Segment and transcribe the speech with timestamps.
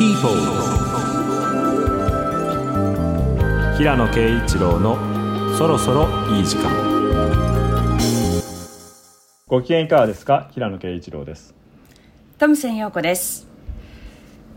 [0.00, 0.30] People
[3.76, 4.96] 平野啓一郎の
[5.58, 6.70] そろそろいい時間。
[9.46, 10.48] ご機嫌いかがですか？
[10.54, 11.54] 平野啓一郎です。
[12.38, 13.46] トムセン陽子です。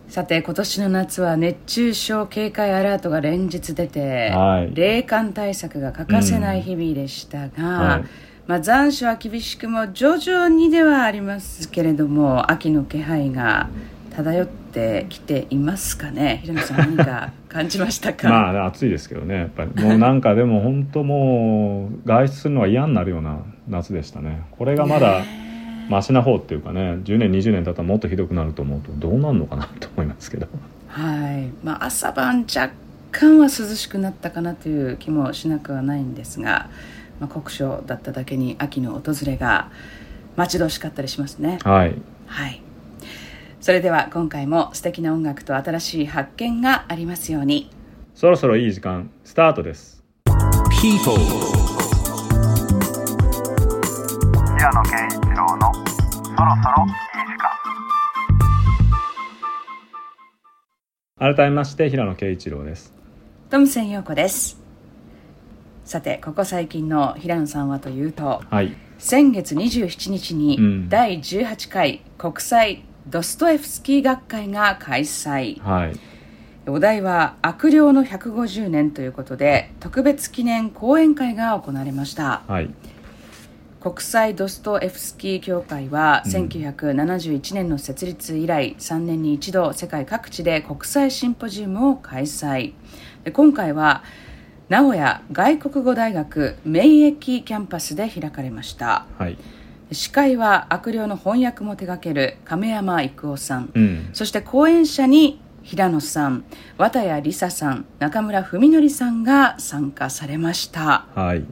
[0.08, 4.74] さて今年の夏は熱中症警戒アラートが連日出て、はい。
[4.74, 8.04] 冷感対策が欠かせない日々でしたが、はい。
[8.48, 13.70] まあ、残暑は厳しくも徐々にではありますけれども秋の気配が
[14.16, 14.63] 漂って
[15.10, 16.42] きていますかね？
[16.44, 19.84] 平野さん何か感じましたか、 まあ暑いですけどねやっぱり。
[19.84, 23.40] もうなんかでも本当もう外出するのが嫌になるような
[23.70, 24.42] 夏でしたね。
[24.52, 25.22] これがまだ
[25.90, 30.48] マシな方っていうかね10年20年経ったらもっとひどくなると思うとどうなるのかなと思いますけど。
[30.88, 31.50] はい。
[31.66, 32.72] まあ、朝晩若
[33.12, 36.70] 干は涼しくなったかなという気もしなくはないんですが、
[37.20, 39.70] まあ、酷暑だっただけに秋の訪れが
[40.36, 41.60] 待ち遠しかったりしますね。
[41.64, 41.96] はい。
[42.28, 42.62] はい
[43.64, 47.70] それでは今回も素敵な音楽と新しい発見がありますように。
[48.14, 50.04] そろそろいい時間スタートです。
[50.82, 51.18] People
[54.58, 56.94] 平野啓一郎のそろそろいい
[57.24, 57.38] 時
[61.18, 61.34] 間。
[61.34, 62.94] 改めまして平野啓一郎です。
[63.50, 64.60] トムセン陽子です。
[65.86, 68.76] さてここ最近の平野さんはというとはい。
[68.98, 70.90] 先月27日にうん。
[70.90, 75.60] 第18回国際ドストエフスキー学会が開催。
[75.60, 76.00] はい。
[76.66, 82.44] お題は悪霊の150年ということで特別記念講演会が行われました。
[82.48, 82.70] はい。
[83.82, 86.32] 国際ドストエフスキー協会はうん。
[86.32, 92.74] 1971年の設立以来3年に一度世界各地で国際シンポジウムを開催。
[93.26, 94.04] で今回は
[94.70, 99.06] 名古屋外国語大学免疫キャンパスで開かれました。
[99.18, 99.38] はい
[99.94, 103.72] 司会は悪霊の翻訳も手掛ける亀山育夫さん。
[103.74, 104.10] うん。
[104.14, 106.44] そして講演者に平野さん
[106.78, 111.06] 綿谷りささん中村文則さんが参加されました。
[111.16, 111.46] はい。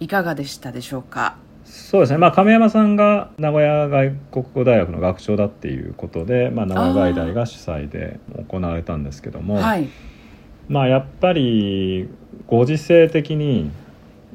[0.00, 1.36] いかがでしたでしょうか？
[1.64, 9.88] そうですね、まあ、亀山さんが名古屋外国語大学の学長だっていうことで、まあ、名古屋外大が主催で行われたんですけども、はい。
[10.68, 12.08] まあ、やっぱり
[12.46, 13.70] ご時世的に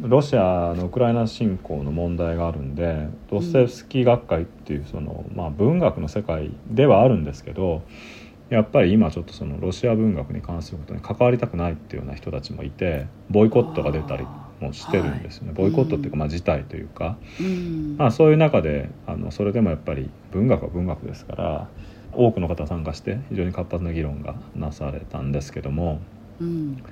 [0.01, 7.81] ロシアのウクライナ侵攻の問題があるんでドストエフスキー学会っていうその、まあ、文学の世界ではあるんですけど
[8.49, 14.25] やっぱり今ちょっとそのロシア文学に関することに関わりたくないっていうような人たちもいてボイコットが出たり
[14.59, 17.17] もしてるんですよね、はいボイコットっていうか、まあ、事態というか。
[17.39, 17.95] うん。
[17.97, 21.69] まあ、そういう中であのそれでもやっぱり文学は文学ですから
[22.13, 25.99] 多くの方参加して非常に活発な議論がなされたんですけども。
[26.39, 26.83] うん。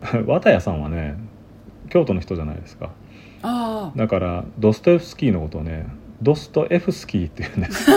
[0.26, 1.16] 綿谷さんはね
[1.88, 2.90] 京都の人じゃないですか。
[3.94, 5.86] だからドストエフスキーのことをね
[6.22, 7.90] ドストエフスキーって言うんです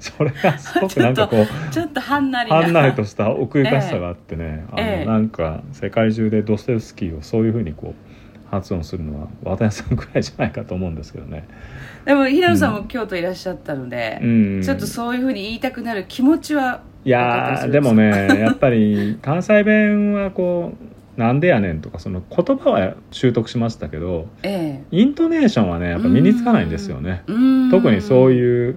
[0.00, 2.56] それがすごくなんかこうちょっとはんなりな。
[2.56, 5.02] はんなりとした奥ゆかしさがあってね、ええ。
[5.04, 11.46] あのなんか世界中でドストエフスキーをそういうふうにこう発音するのは綿谷さんぐらいじゃないかと思うんですけどね。
[12.04, 14.62] でも平野さんも京都いらっしゃったので、うん。
[14.62, 20.76] ちょっとそういうふうに言いたくなる気持ちはいやーでもねやっぱり関西弁はこう
[21.16, 27.22] 「なんでやねん」とかその言葉は習得しましたけどえイントネーションはねやっぱ身につかないんですよね。
[27.70, 28.76] 特にそうういう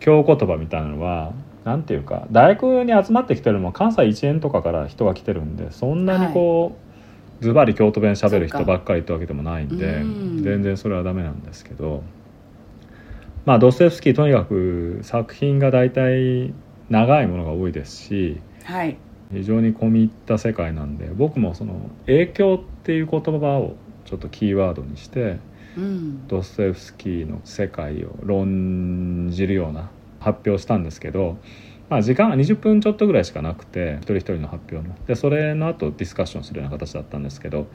[0.00, 1.32] 京言葉みたいなのは
[1.64, 6.76] なんていうか大学に集まってきてるのも関西一円とかから人が来てるんでそんなにこ
[7.40, 10.04] う、ズバリ京都弁喋る人ばっかりってわけでもないんでう
[10.40, 10.42] ん。
[10.42, 12.02] 全然それはダメなんですけど
[13.44, 16.52] まあドストエフスキーとにかく作品が大体
[16.90, 18.96] 長いものが多いですしはい
[19.32, 21.74] 非常に込み入った世界なんで僕もその
[22.06, 23.74] 影響っていう言葉を
[24.04, 25.38] ちょっとキーワードにして
[25.76, 26.28] うん。
[26.28, 29.90] ドストエフスキーの世界を論じるような
[30.20, 31.38] 発表をしたんですけど、
[31.88, 34.94] まあ、時間は20分ちょっとぐらいしかなくて一人一人の発表の。
[35.06, 37.68] でそれの後ディスカッションするような形だったんですけど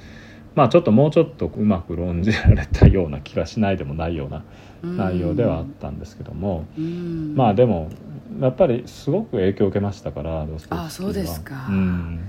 [0.56, 4.44] まあちょっともうちょっとうまく論じられたような気がしないでもないような
[4.84, 7.36] 内容ではあったんですけども、うん。
[7.36, 7.90] まあでも
[8.40, 11.08] やっぱりすごく影響を受けましたからドストエフスキーは。
[11.08, 12.20] あそうですかうん。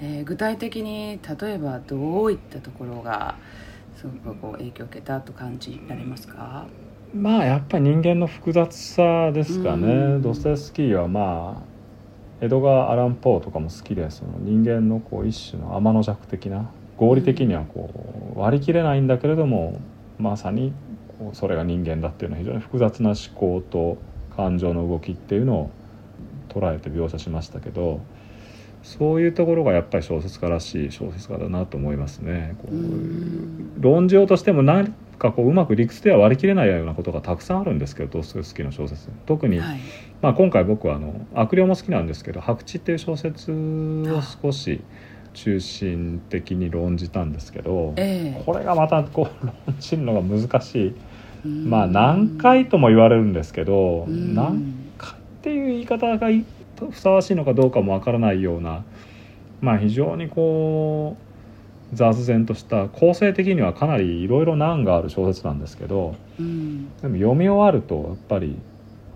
[0.00, 3.36] えー具体的に例えばどういったところが
[3.96, 6.66] すごくこう影響を受けたと感じられますか？
[7.14, 10.22] まあやっぱり人間の複雑さですかね、うん。
[10.22, 14.32] ドストエフスキーはまあエドガー・アラン・ポーとかも好きでその。
[14.40, 17.88] 人間のこう一種の天の弱的な合理的にはこ
[18.36, 19.78] う割り切れないんだけれども
[20.18, 20.72] まさに
[21.32, 23.96] それが人間だっていうのは非常に複雑な思考と
[24.36, 25.70] 感情の動きっていうのを
[26.48, 28.00] 捉えて描写しましたけど
[28.84, 32.54] そういうところがやっぱり小説家らしい小説家だなと思いますね。
[32.58, 33.80] こううん。
[33.80, 39.08] 論じようとしても何かこううまく理屈では割り切れないようなことがたくさんあるんですけどドストエフスキーの小説。
[39.24, 39.80] 特にはい。
[40.20, 44.82] まあ、今回僕はあの悪霊も好きなんですけど「白地」っていう小説を少し
[45.32, 48.42] 中心的に論じたんですけど、ええ。
[48.44, 50.94] これがまたこう論じるのが難しいうん
[51.44, 54.34] まあ何回とも言われるんですけど、うん。
[54.34, 56.44] 何回っていう言い方がい
[56.90, 58.84] ふさわしいのかどうかもわからないような
[59.60, 61.16] まあ非常にこ
[61.92, 66.88] う雑然とした構成的にはかなりいろいろ難がある小説なんですけどうん。
[67.00, 68.56] でも読み終わるとやっぱり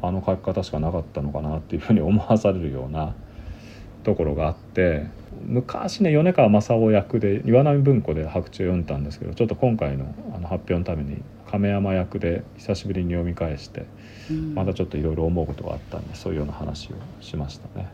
[0.00, 3.14] あの書き方しかなかったのかなっていうふうに思わされるような
[4.04, 5.06] ところがあって
[5.44, 13.86] 昔ね米川正夫訳で岩波文庫で白痴を読んだんですけどちょっと今回のあの発表のために亀山訳で久しぶりに読み返して
[14.30, 17.88] うんまたちょっといろいろ思うことがあったんでそういうような話をしましたね。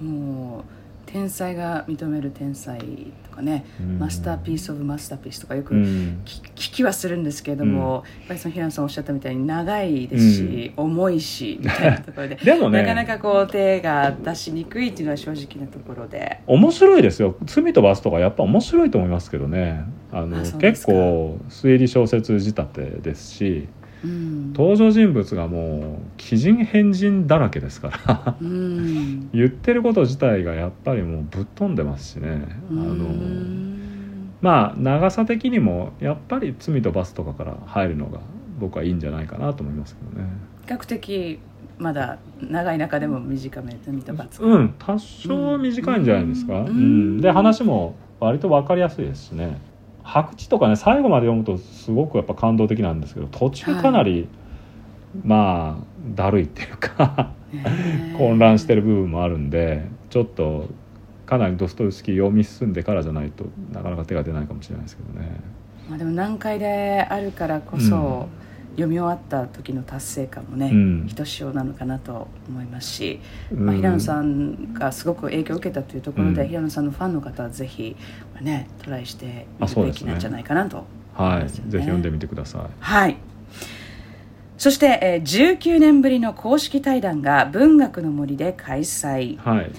[0.00, 2.78] もう天才が認める天才
[3.24, 3.98] とかね、うん。
[3.98, 5.82] masterpiece of masterpiece とかよくうん。
[6.24, 12.82] 聞聞きはするんですけれども、やっぱりその平野さんおっしゃったみたいに長いですし、重いしみたいなところで でもね。
[12.82, 16.40] なかなかこう手が出しにくいっていうのは正直なところで。
[16.46, 19.84] 面白いですよ「罪と罰」とかやっぱ面白いと思いますけどね。
[20.12, 23.68] あの結構推理小説仕立てですし
[24.04, 24.52] うん。
[24.52, 28.36] 登場人物がもう奇人変人だらけですから。
[28.40, 29.30] うん。
[29.34, 32.28] 言ってること自体がやっぱりもうぶっ飛んでますしね。
[32.70, 33.72] あうのん
[34.40, 38.18] まあ長さ的にもやっぱり「罪と罰」とかから入るのが
[38.58, 40.28] 僕はいいんじゃないかなと思いますけどね。
[40.66, 41.38] 比較的
[41.78, 46.66] まだ長い中でも短め罪と罰うん多少短いんじゃないですか、うん。
[46.66, 47.20] うん。
[47.20, 49.58] で話も割と分かりやすいですしね
[50.04, 54.28] 白地とかね最後まで読むとすごくやっぱ感動的なんですけど途中かなり、
[55.24, 55.84] まあ
[56.14, 57.32] だるいっていうか
[58.18, 60.68] 混乱してる部分もあるんでちょっと
[61.26, 65.40] かなりドストエフスキー読み進んでからじゃないとなかなか手が出ないかもしれないですけどね。
[65.88, 68.28] まあでも難解であるからこそ、
[68.72, 71.06] 読み終わった時の達成感もね、うん。
[71.06, 73.20] ひとしおなのかなと思いますし、
[73.50, 73.66] うん。
[73.66, 76.48] まあ、平野さんがすごく影響を受けたというところで、うん。
[76.48, 77.96] 平野さんのファンの方はぜひ、
[78.34, 80.84] まあね、トライしてみるべきなんじゃないかなと
[81.16, 81.48] 思はい。
[81.48, 82.62] ぜひ読んでみてください。
[82.80, 83.16] はい。
[84.58, 89.36] そして、えー19年ぶりの公式対談が文学の森で開催。
[89.38, 89.70] はい、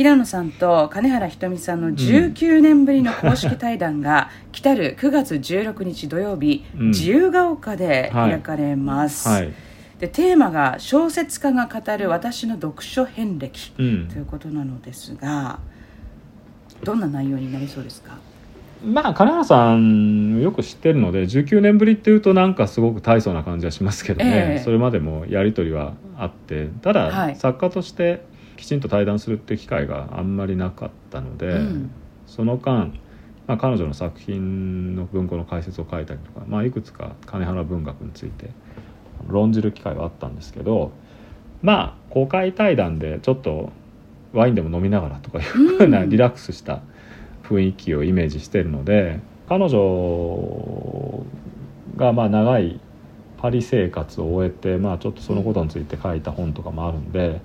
[0.00, 6.88] 平野さんと金原ひとみさんの19年ぶりの公式対談が、 来たる9月16日土曜日、うん。
[6.88, 9.52] 自由が丘で開かれます、はい、
[9.98, 14.08] でテーマが小説家が語る私の読書遍歴うん。
[14.08, 15.58] ということなのですが
[16.82, 18.16] どんな内容になりそうですか？
[18.82, 24.64] まあ金原さんよく知ってるので19年ぶりっていうとなんかすごく大層な感じはしますけどね、ええ。
[24.64, 27.36] それまでもやり取りはあってただ、はい。
[27.36, 28.29] 作家として
[28.60, 31.90] きちんと対談するって機会があんまりなかったので、うん。
[32.26, 32.92] その間、
[33.46, 38.50] まあ、彼女の作品の文庫の解説を書いたりとか、まあ、いくつか金原文学について
[39.26, 40.92] 論じる機会はあったんですけど
[41.60, 43.72] まあ公開対談でちょっと
[44.32, 46.10] ワインでも飲みながらとかいうふうなうん。
[46.10, 46.82] リラックスした
[47.42, 49.18] 雰囲気をイメージしているので
[49.48, 51.24] 彼女
[51.96, 52.78] がまあ長い
[53.38, 57.40] パリ生活を終えて、まあ、ちょっとそのことについて書いた本とかもあるんで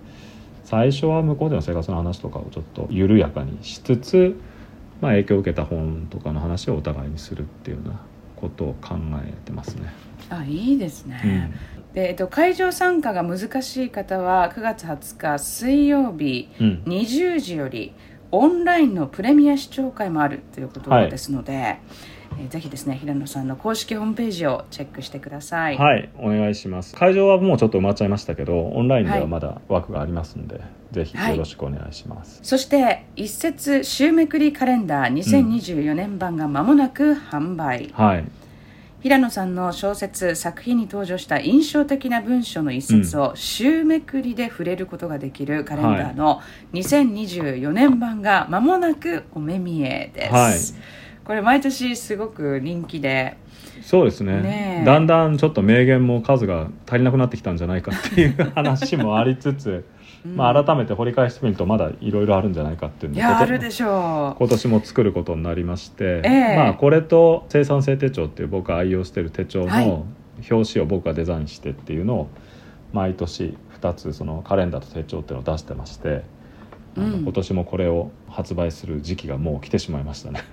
[0.65, 4.35] 最初は向こうでの生活の話とかをちょっと緩やかにしつつ、
[4.99, 8.01] まあ、影響を受けた本とかの話をお互いにするっていうような
[8.35, 9.93] ことを考えてますね。
[10.29, 11.11] あいいですうん。
[11.11, 11.53] ね、
[11.93, 16.83] でえっと、会場参加が難しい方は9月20日水曜日うん。
[16.85, 17.93] 20時より
[18.31, 22.14] オンラインのプレミア視聴会もあるということはいですので、えー
[22.49, 25.77] ぜひですね平野さんの公式ホームページをチェックしてください。
[25.77, 26.95] はい、お願いします。
[26.95, 29.27] 会場はもうちょっと埋まっちゃいましたけど、オンラインでははい。
[29.27, 30.61] まだ枠がありますので、
[30.91, 32.39] ぜひよろしくお願いします。
[32.43, 38.25] そして一節週めくりカレンダー2024年版が間もなく販売、はい、
[39.01, 46.41] 平野さんの小説作品に登場した印象的な文章の一節を週めくりで触れることができるカレンダーの
[46.73, 53.37] 2024年版が間もなくお目見えです、はいこれ毎年すごく人気で。
[53.81, 54.41] そうですね。
[54.41, 54.85] ねえ。
[54.85, 59.85] だんだんちょっと名言も数が足りなくなってきたんじゃないかっていう話もありつつ、
[60.23, 66.55] まあ、改めて掘り返してみるとまだいろいろあるんじゃないかっていういのやあるでしょ今年も作ることになりまして、ええ。
[66.55, 69.87] まあ、これと生産性手帳っていう僕が愛用してる手帳はい。
[69.87, 70.05] の
[70.51, 72.29] 表紙を僕がデザインしてっていうのを
[72.93, 76.23] 毎年2つそのカレンダーと手帳っていうのを出してまして、
[76.95, 80.43] 今年もこれを発売する時期がもう来てしまいましたね。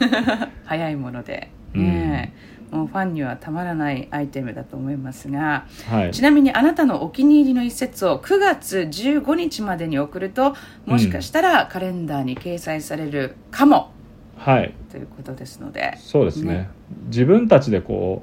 [0.00, 0.04] う
[0.64, 2.56] 早いもので、ねえ。
[2.74, 6.10] もうファンにはたまらないアイテムだと思いますがはい。
[6.10, 13.92] ちなみにあなたのお気に入りの一節を9月15日までに送るともしかしたらカレンダーに掲載されるかも、
[14.36, 14.74] はい。
[14.90, 15.94] ということですので。
[15.98, 16.54] そうですね。
[16.54, 16.70] ね。
[17.06, 18.22] 自分たちでこ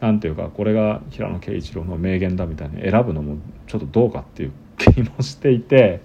[0.00, 6.00] うなんていうかこれが平野啓一郎の名言だみたいに選ぶのもちょっとどうかっていう気もしていて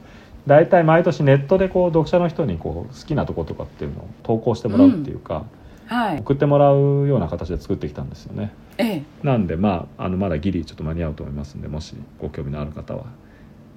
[0.47, 5.45] 大体毎年ネットでこう読者の人にこう好きなとことかっていうのを投稿してもらうっていうか、
[5.85, 6.19] はい。
[6.19, 8.53] 送ってもらうような形で作ってきたんですよね。
[8.77, 9.03] ええ。
[9.23, 13.05] なんでまああのまだギリちょっと間に合うと思いますんでもしご興味のある方は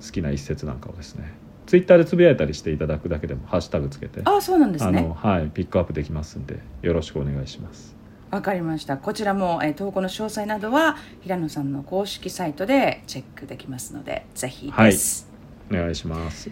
[0.04, 1.32] 好きな一節なんかをですね
[1.66, 7.96] ツイッターでつぶやいたりしていただくだけでもハッシュタグつけてああそうなんですあねのはい、ピックアップできますんでよろしくお願いします。
[8.30, 8.96] わかりました。
[8.96, 15.29] こちらも、えー投稿の詳細などは平野さんの公式サイトでチェックできますのでぜひです、
[15.70, 16.50] お願いします。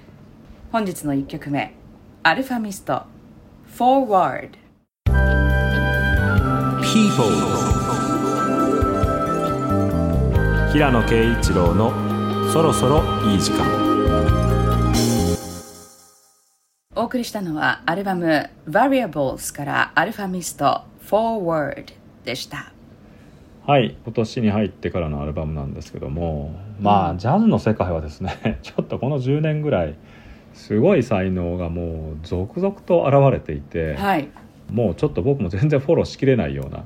[0.70, 1.74] 本日の1曲目
[2.22, 3.02] アルファミスト
[3.76, 4.50] Forward
[6.82, 7.24] People
[10.72, 11.92] 平野啓一郎の
[12.52, 13.88] そろそろいい時間。
[16.94, 21.92] お送りしたのはアルバム Variables からアルファミスト Forward
[22.24, 22.72] でした
[23.68, 29.94] はい今年に入ってからのアルバムなんですけどもまあ、ジャズの世界はですね ちょっとこの10年ぐらい
[30.54, 34.28] すごい才能がもう続々と現れていて、はい。
[34.72, 36.84] もうちょっと僕も全然フォローしきれないような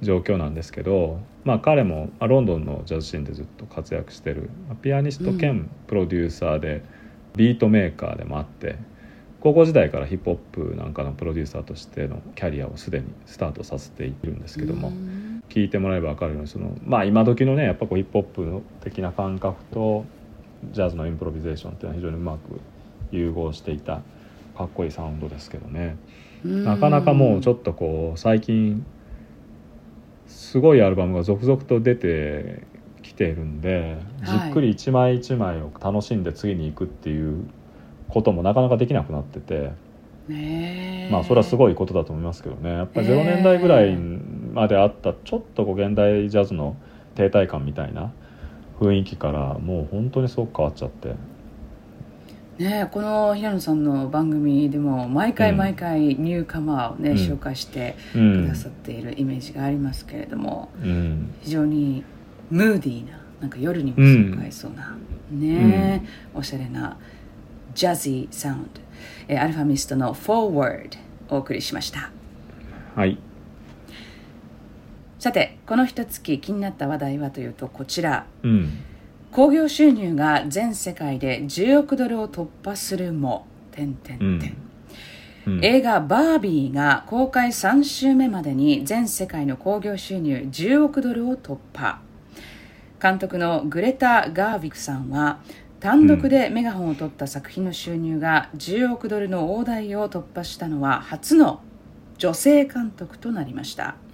[0.00, 6.82] 状況なんですけど、まあ、彼もまあロンドンのジャズシーンでずっと活躍してるまあピアニスト兼プロデューサーで、
[7.36, 8.76] ビートメーカーでもあって
[9.40, 14.88] 高校時代からヒップホップなんかのプロデューサーとしてのキャリアをすでにスタートさせているんですけども。
[14.88, 20.06] うん聞いてもらえば分かるようにそのまあ今時のねやっぱこうヒップホップ的な感覚と
[20.72, 22.60] ジャズのインプロビゼーションっていうのは非常にうまく
[23.10, 24.00] 融合していた
[24.56, 25.96] かっこいいサウンドですけどね。
[26.44, 28.84] なかなかもうちょっっとこう最近
[30.26, 32.62] すごいアルバムが続々と出て
[33.02, 34.50] きているんでじはい。
[34.50, 37.44] っくり一枚一枚を楽しんで次に行くっていう
[38.08, 39.70] こともなかなかできなくなってて。
[41.10, 42.70] まあそれはすごいことだと思いますけどね。
[42.70, 43.96] やっぱり0年代ぐらい
[44.52, 46.76] まであったちょっとこう現代ジャズの
[47.14, 48.12] 停滞感みたいな
[48.80, 51.14] 雰囲気からもう本当にすごく変わっちゃって。
[52.58, 55.56] ねこの平野さんの番組でも毎回うん。
[55.56, 57.16] 毎回ニューカマーをね、うん。
[57.16, 58.48] 紹介してくうん。
[58.48, 61.34] ださっているイメージがありますけれども、うん。
[61.40, 62.04] 非常に
[62.50, 64.96] ムーディーななんか夜にも紹介そうな、
[65.30, 66.96] ねおしゃれな
[67.74, 68.80] ジャズィーサウンド、
[69.26, 70.90] えーアルファミストの「Forward」
[71.28, 72.10] お送りしました。
[72.94, 73.18] はい
[75.22, 78.26] さてこの一月気になった話題はというとこちら。
[78.42, 78.70] うん。
[79.30, 84.56] 興行収入が全世界で10億ドルを突破するも点々うん点
[85.46, 85.64] うん。
[85.64, 92.00] 映画「バービー」が公開3週目までに全世界の興行収入10億ドルを突破。
[93.00, 95.38] 監督のグレタ・ガーヴィクさんは
[95.78, 101.60] 単独でメガホンを取った作品の収入が10億ドルの大台を突破したのは初の
[102.18, 103.94] 女性監督となりました。
[104.10, 104.11] え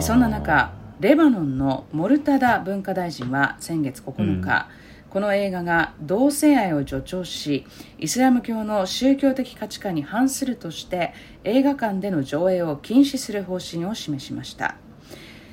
[0.00, 4.68] そんな中レバノンのモルタダ文化大臣は先月9日、
[5.10, 7.66] この映画が同性愛を助長し
[7.98, 11.12] イスラム教の宗教的価値観に反するとして
[11.44, 14.76] 映画館での上映を禁止する方針を示しました。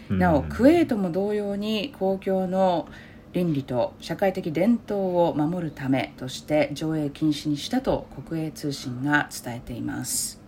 [0.10, 2.88] なおクウェートも同様に公共の
[3.34, 10.42] 倫理と社会的伝統を守るためとして上映禁止にしたと国営通信が伝えています。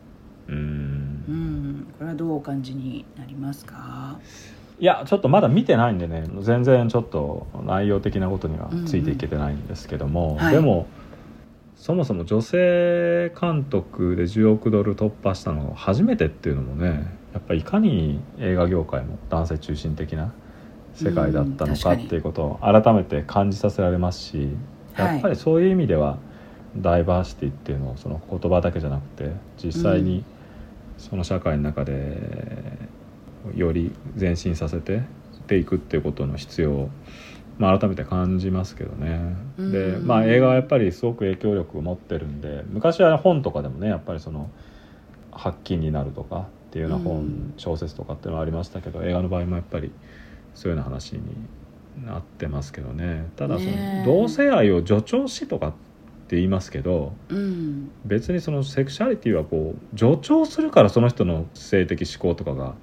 [0.47, 1.00] うんうん
[2.01, 4.17] これはどうお感じになりますか？
[4.79, 10.55] いやちょっとまだ見てないんでね全然ちょっと内容的なことにはついていけてないんですけども、はい。
[10.55, 10.87] でも
[11.75, 20.33] そもそも女性監督で10億ドル突破したのが初めてっていうのもねやっぱりいかに映画業界も男性中心的な
[20.95, 24.49] 世界だったのかっていうことを改めて感じさせられますし
[24.93, 25.13] はい。
[25.13, 26.17] やっぱりそういう意味では
[26.75, 30.23] ダイバーシティっていうのをその言葉だけじゃなくて実際に
[31.01, 32.17] その社会の中で
[33.55, 35.01] より前進させてっ
[35.51, 36.89] ていくっていうことの必要を、
[37.57, 39.35] まあ、改めて感じますけどね。
[39.57, 40.07] でうん。
[40.07, 44.49] まあ映画はやっぱりすごく影響力を持ってるんで昔は本とかでもねやっぱりその
[45.31, 49.91] 発禁になるとかっていうような本、うん小説とかっていうのはありましたけど映画の場合もやっぱり
[50.55, 51.21] そういうような話に
[52.05, 53.29] なってますけどね。
[53.35, 55.73] ただその同性愛を助長しとかっ
[56.31, 57.91] て言いますけどうん。
[58.05, 62.73] 別にそのセクシャリティはこう助長するからその人の性的思考とかが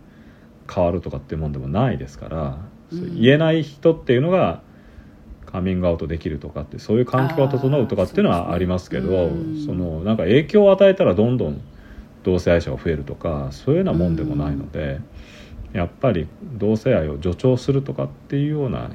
[0.71, 2.59] 変わるとかっていうもんでもないですから、
[2.90, 4.61] そううん言えない人っていうのが
[5.47, 11.62] カミングアウトできるとかってそういう環境が整うとかっていうのはありますけどあーそうですねそのなんか影響を与えたらどんどん
[12.23, 15.00] 同性愛者が増えるとかそういうようなもんでもないので、
[15.73, 18.90] やっぱり同性愛を助長するとかっていうような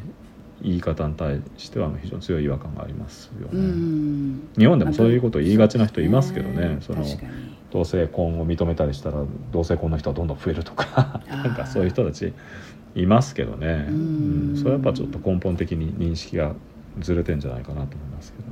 [0.63, 3.49] 言い方に対しては非常に強い違和感がありますよね。
[3.51, 4.49] うん。
[4.57, 7.03] 日本でもそういうことを言いがちな人いますけどねその
[7.71, 12.33] 同性婚を認めたりしたら同性婚の人はどんどん増えるとかなんかそういう人たち
[12.95, 14.49] いますけどね、うん。
[14.51, 14.57] うん。
[14.57, 16.53] それはやっぱちょっと根本的に認識が
[16.99, 18.43] ずれてんじゃないかなと思いますけど。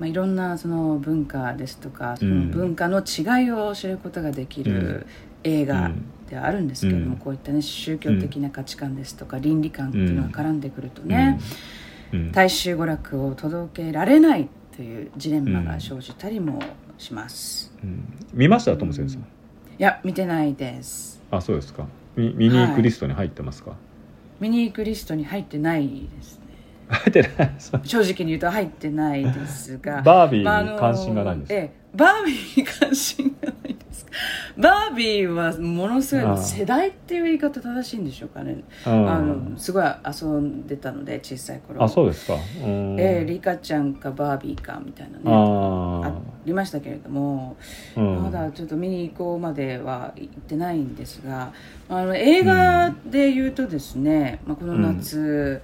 [0.00, 2.50] まあ、いろんなその文化ですとかそのうん。
[2.50, 5.06] 文化の違いを知ることができる
[5.44, 5.90] 映画
[6.30, 7.18] ではあるんですけれども、うん。
[7.18, 11.40] こういったね宗教的な価値観ですとか倫理観っていうのが絡んでくるとね、
[12.32, 16.60] 大衆娯楽を届けられないというジレンマが生じたりも
[16.96, 18.04] します、うん。
[18.32, 19.20] 見ましたトム先生、い
[19.78, 21.20] や見てないです。
[21.30, 21.86] あそうですか。
[22.16, 23.74] 見見に行くリストに入ってますか、
[24.38, 26.44] 見に行くリストに入ってないですね。
[26.88, 27.54] 入ってない。
[27.84, 30.02] 正直に言うと入ってないですが。
[30.02, 34.06] バービーに関心がないんですか、ええバービーに関心がないです
[34.56, 38.62] バービーはものすごい世代っていう言い方正しいんでしょうかね。
[38.86, 41.82] うんあのすごい遊んでたので小さい頃。
[41.82, 42.34] あそうですか。
[42.34, 43.00] うん。
[43.00, 46.12] ええリカちゃんかバービーかみたいなねああ。
[46.44, 47.56] りましたけれども、
[47.96, 51.52] あ、うん、まだちょっと見に行こうまでは行ってないんですが
[51.88, 55.62] あの映画で言うとですね、まあ、この夏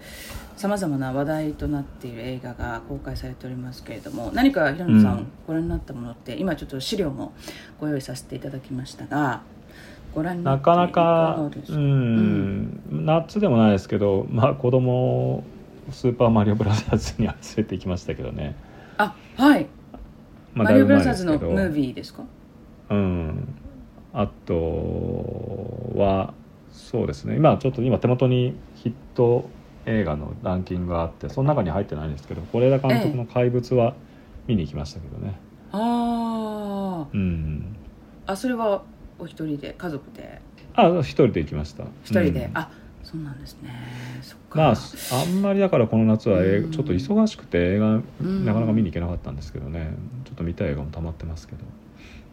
[0.56, 5.26] さまざまな話題となっている映画が公開されておりますけれども何か平野さん、うん。
[5.46, 7.34] ご覧になったものって今ちょっと資料も
[7.78, 9.42] ご用意させていただきましたが
[10.14, 10.76] ご覧になか？
[10.76, 15.44] なかうん、夏でもないですけどまあ子供を
[15.92, 18.56] スーパーマリオブラザーズには連れて行きましたけどね、
[18.96, 19.66] あはい、
[20.54, 22.24] まあ、マリオブラザーズのムービーですか？
[22.88, 23.46] うん。
[24.14, 24.54] あと
[25.96, 26.32] は
[26.72, 27.36] そうですね。
[27.36, 29.50] 今ちょっと今手元にヒット
[29.86, 33.94] 映画のランキングがあってその中に入ってないんですけど是枝監督の「怪物」は
[34.46, 35.38] 見に行きましたけどね、
[35.72, 37.76] あうん。
[38.26, 38.82] ーあそれは
[39.18, 39.74] お一人で？
[39.78, 40.40] 家族で？
[40.74, 41.84] あ一人で行きました。
[42.04, 42.50] 一人で、うん。
[42.54, 42.70] あ
[43.02, 43.70] そうなんですね。
[44.22, 44.58] そっか。
[44.58, 44.74] まあ
[45.22, 46.70] あんまりだからこの夏は映うん。
[46.72, 48.04] ちょっと忙しくて映画ん。
[48.44, 49.90] なかなか見に行けなかったんですけどね。
[50.24, 51.64] ちょっと見たい映画も溜まってますけど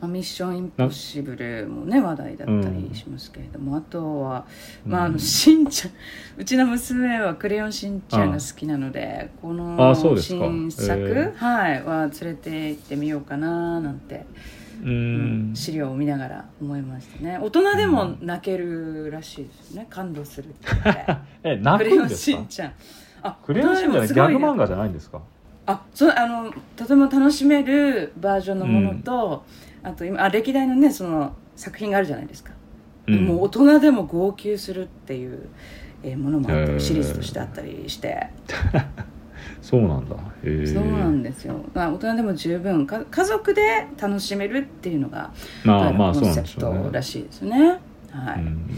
[0.03, 4.45] まあ、ミッションインポッシブルもね話題だったりしますけれども、あとは、
[4.85, 14.25] まあ、あうんのしんちゃんうちの娘は「クレヨンしんちゃん」が好きなのでこの新作、えはい、は連れて行ってみようかななんて、
[14.83, 17.39] ううんん資料を見ながら思いましたね。
[17.41, 19.87] 大人でも泣けるらしいですよね。
[19.89, 20.67] 感動するって
[21.43, 22.37] えク泣レヨンくんですか？
[22.37, 22.73] しんちゃん。
[23.21, 25.21] あクレヨンしんちゃんはギャグ漫画じゃないんですか？
[25.65, 29.45] あそうあのとても楽しめるバージョンのものと、
[29.83, 32.53] あと今あ歴代のねその作品があるじゃないですか、
[33.07, 33.25] うん。
[33.25, 35.49] もう大人でも号泣するっていう、
[36.03, 38.27] えーものもあったりシリーズとしてあったりして、
[39.61, 40.15] そうなんだ。
[40.43, 45.31] へえそうなんですよ、まあ、大人でも十分か家族で楽しめるっていうのが
[45.63, 47.79] まあまあコンセプトらしいですね。
[48.11, 48.69] はい、うん。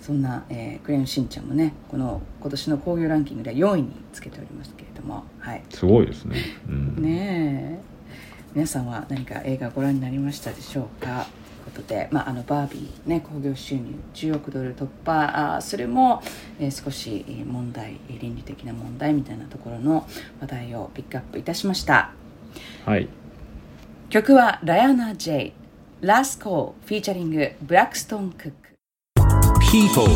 [0.00, 5.24] そんな、えークレヨンしんちゃんもねこの今年の興行ランキングでは4位につけておりますけれども。
[5.38, 5.62] はい。
[5.70, 6.36] すごいですね、
[6.68, 7.89] うん、ねえ
[8.54, 11.26] 皆さんは何か映画ご覧になりましたでしょうか？
[11.64, 16.22] ということで、まあ、あのバービーね興行収入10億ドル突破あそれも、
[16.58, 20.06] えー少しえー問題えー倫理的な問題みたいなところの
[20.40, 22.10] 話題をピックアップいたしました。
[22.86, 23.08] はい。
[24.08, 28.56] 曲はラヤナ・ジェイ「Last Call」 featuring ブラックストーン・クック
[29.70, 30.08] People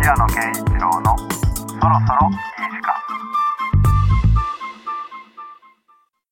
[0.00, 2.30] 平野啓一郎のそろそろ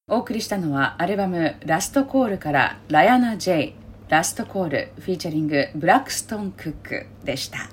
[0.08, 7.70] お送りしたのはアルバム「Last Call」からラヤナ・ジェイ「Last Call」 featuring ブラックストーン・クックでした。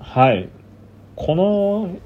[0.00, 0.50] はい。
[1.16, 1.96] この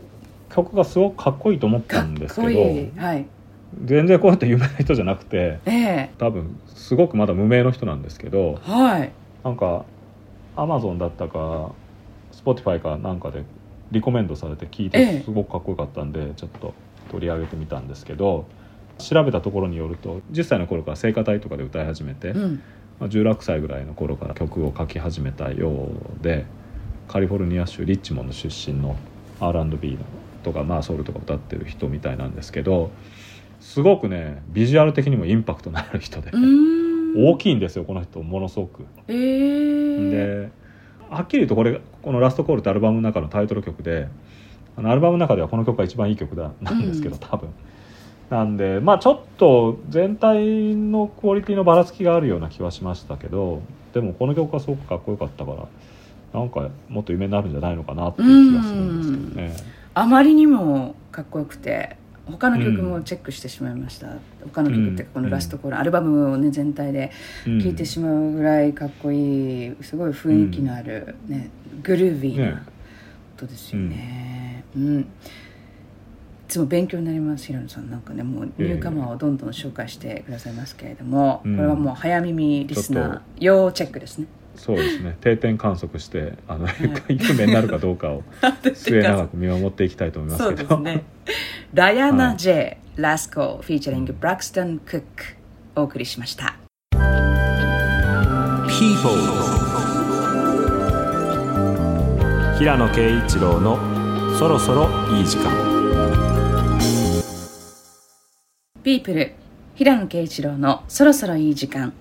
[0.50, 3.26] 曲がすごくかっこいいと思ったんですけどはい。
[3.84, 6.10] 全然こうやって有名な人じゃなくてええ。
[6.16, 9.10] 多分すごくまだ無名の人なんですけどはい。
[9.42, 9.84] なんか
[10.54, 11.72] アマゾンだったか
[12.32, 13.42] Spotify かなんかで
[13.90, 15.06] リコメンドされて聞いええ。
[15.18, 16.72] てすごくかっこよかったんでちょっと
[17.10, 18.44] 取り上げてみたんですけど
[18.98, 22.62] 調べたところによると10歳の頃から聖歌隊とかで歌い始めて、うん。
[23.00, 25.88] まあ、16歳ぐらいの頃から曲を書き始めたよ
[26.20, 26.46] うで
[27.08, 28.96] カリフォルニア州リッチモンド出身の
[29.40, 29.98] R&B の
[30.44, 32.90] とか、まあ、ソウルとか歌ってる人みたいなんですけど
[33.60, 36.30] すごくねビジュアル的にもインパクトのある人で、
[37.16, 38.84] 大きいんですよこの人ものすごく。
[39.08, 40.50] えー、で
[41.08, 44.08] はっきり言うとこれこの「ラストコール」ってアルバムの中のタイトル曲で
[44.76, 47.20] あのアルバムの中ではこの曲が一番いい曲だなんですけど、うん。
[47.20, 47.48] 多分
[48.34, 55.68] なんでまあちょっと全体のクオリティのばらつきがあるような気はしましたけどでもこの曲はすごくかっこよかったから
[56.40, 59.74] なんかもっと有名になるんじゃないのかなっていう気がするんですけどね。
[59.94, 64.08] あまりにもかっこよくて他の曲もチェックしてしまいました、
[64.42, 67.12] 他の曲ってこの「ラストコール」アルバムをね全体で
[67.46, 67.60] うん。
[67.60, 71.50] 聴いてしまうぐらいかっこいいすごい雰囲気のある、ね
[71.84, 72.50] グルービーね。
[72.50, 72.62] な
[73.36, 75.00] 音ですよね、うん。
[75.00, 75.04] い
[76.48, 77.90] つも勉強になります平野さん。
[77.90, 81.56] なんかねもうニューカマーをどんどん紹介してくださいますけれども、うん。
[81.56, 84.26] これはもう早耳リスナー要チェックですね。
[84.56, 85.16] そうですね。
[85.20, 86.68] 定点観測してあの、
[87.08, 88.22] 有名になるかどうかを
[88.74, 90.44] 末永く見守っていきたいと思います。
[90.44, 91.02] そうけどですね。
[91.72, 95.24] ダイアナ・はい J、ラスコフィーチャリングブラックストン・クック
[95.74, 96.56] お送りしました。
[98.68, 99.14] People
[102.58, 103.78] 平野啓一郎の
[104.38, 105.50] そろそろいい時間
[108.84, 109.32] ピープル
[109.76, 111.94] 平野啓一郎のそろそろいい時間。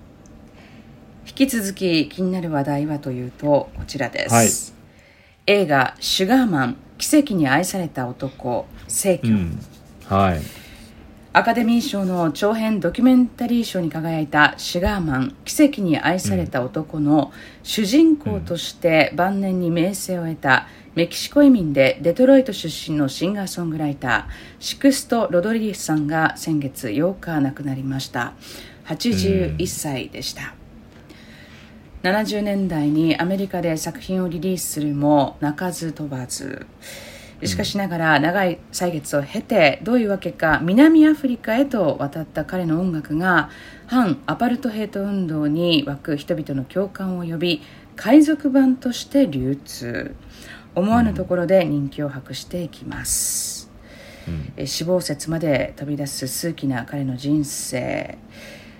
[1.26, 4.48] 引き続き気になる話題はというとこちらです、はい。
[5.46, 9.58] 映画「シュガーマン奇跡に愛された男聖居」うん。
[10.04, 10.42] はい。
[11.32, 24.24] アカデミー賞の長編ドキュメンタリー賞に輝いた「シュガーマン奇跡に愛された男」の主人公として晩年に名声を得たメキシコ移民でデトロイト出身のシンガーソングライター
[24.60, 28.34] シクスト・ロドリゲスさんが先月8日亡くなりました。
[28.84, 30.54] 81歳でした、
[32.04, 36.66] 70年代にアメリカで作品をリリースするも鳴かず飛ばず。
[37.42, 43.50] しかしながら長い歳月を経てどういうわけか南アフリカへと渡った彼の音楽が
[43.86, 47.60] 反アパルトヘイト運動に湧く人々の共感を呼び
[47.96, 50.14] 海賊版として流通。
[50.74, 53.70] 思わぬところで人気を博していきます、
[54.26, 54.52] うん。
[54.56, 58.18] え死亡説まで飛び出す数奇な彼の人生。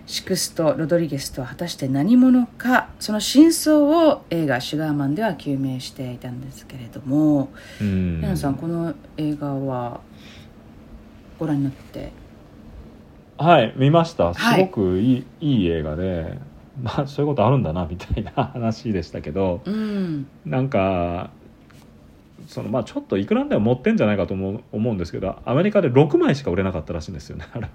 [0.07, 7.49] シクスト・ロドリゲスとは果たして何者かその真相を映画「シュガーマン」では究明していたんですけれども
[7.81, 8.21] うん。
[8.21, 10.01] 皆さんこの映画は
[11.39, 12.13] ご覧になって
[13.39, 14.27] はい見ました。
[14.27, 16.39] はいすごくいい,、い、い映画で
[16.83, 20.27] まあそういうことあるんだなみたいな話でしたけどうん。
[20.45, 21.31] なんか
[22.47, 27.47] そのまあちょっといくらでも持ってんじゃないかと思う思うんですけどアメリカで6枚しか売れなかったらしいんですよね。
[27.53, 27.71] あれあ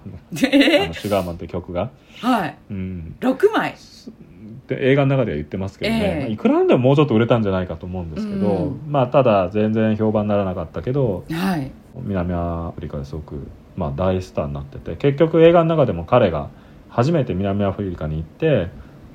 [0.50, 1.90] えのシュガーマンって曲が。
[2.20, 2.56] はい。
[2.70, 3.74] うん、6枚？
[4.68, 6.20] で映画の中では言ってますけどね、ええ。
[6.20, 11.70] まあいくらなんでももうちょっと売れたんじゃないかと思うんですけど、うんまあただ全然評判にならなかったけどはい。
[11.94, 16.50] 南アフリカですごく、まあ、大スターになってて結局映画の中でも彼が
[16.88, 18.68] 初めて南アフリカに行って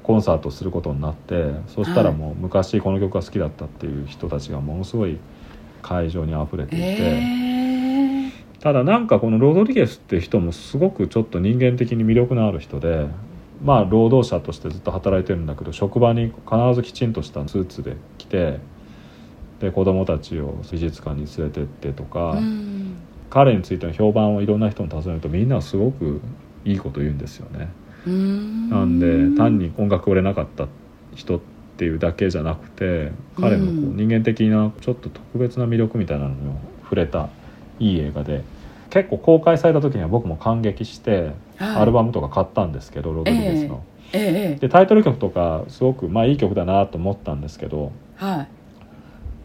[0.04, 5.18] コンサートをすることになってそしたらもう昔この曲が好きだったっていう人たちがものすごい
[5.86, 13.06] 会場に溢れていて、えただなんかこのロドリゲスって人もすごくちょっと人間的に魅力のある人で
[13.64, 18.60] まあ労働者としてずっと働いてるんだけど職場に必ずきちんとしたスーツで来て
[19.60, 22.96] で子供たちを美術館に連れてってとか、ーうん。
[23.30, 26.20] 彼についての評判をいろんな人に尋ねるとみんなすごく
[26.64, 27.70] いいこと言うんですよね。
[28.10, 28.70] ん。
[28.72, 30.68] なんで単に音楽売れなかった
[31.14, 33.98] 人っていうだけじゃなくて彼のこううん。
[33.98, 36.36] 人間的なちょっと特別な魅力みたいなのに
[36.84, 37.28] 触れた
[37.80, 38.44] いい映画で
[38.90, 41.76] 結構公開された時には僕も感激してはい。
[41.78, 43.84] アルバムとか買ったんですけど、ロドリゲスの。
[44.14, 48.48] ええでタイトル曲とかすごくまあいい曲だなと思ったんですけどはい。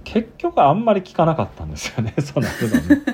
[0.05, 3.05] 結局あんまり聴かなかったんですよね そのアルバム。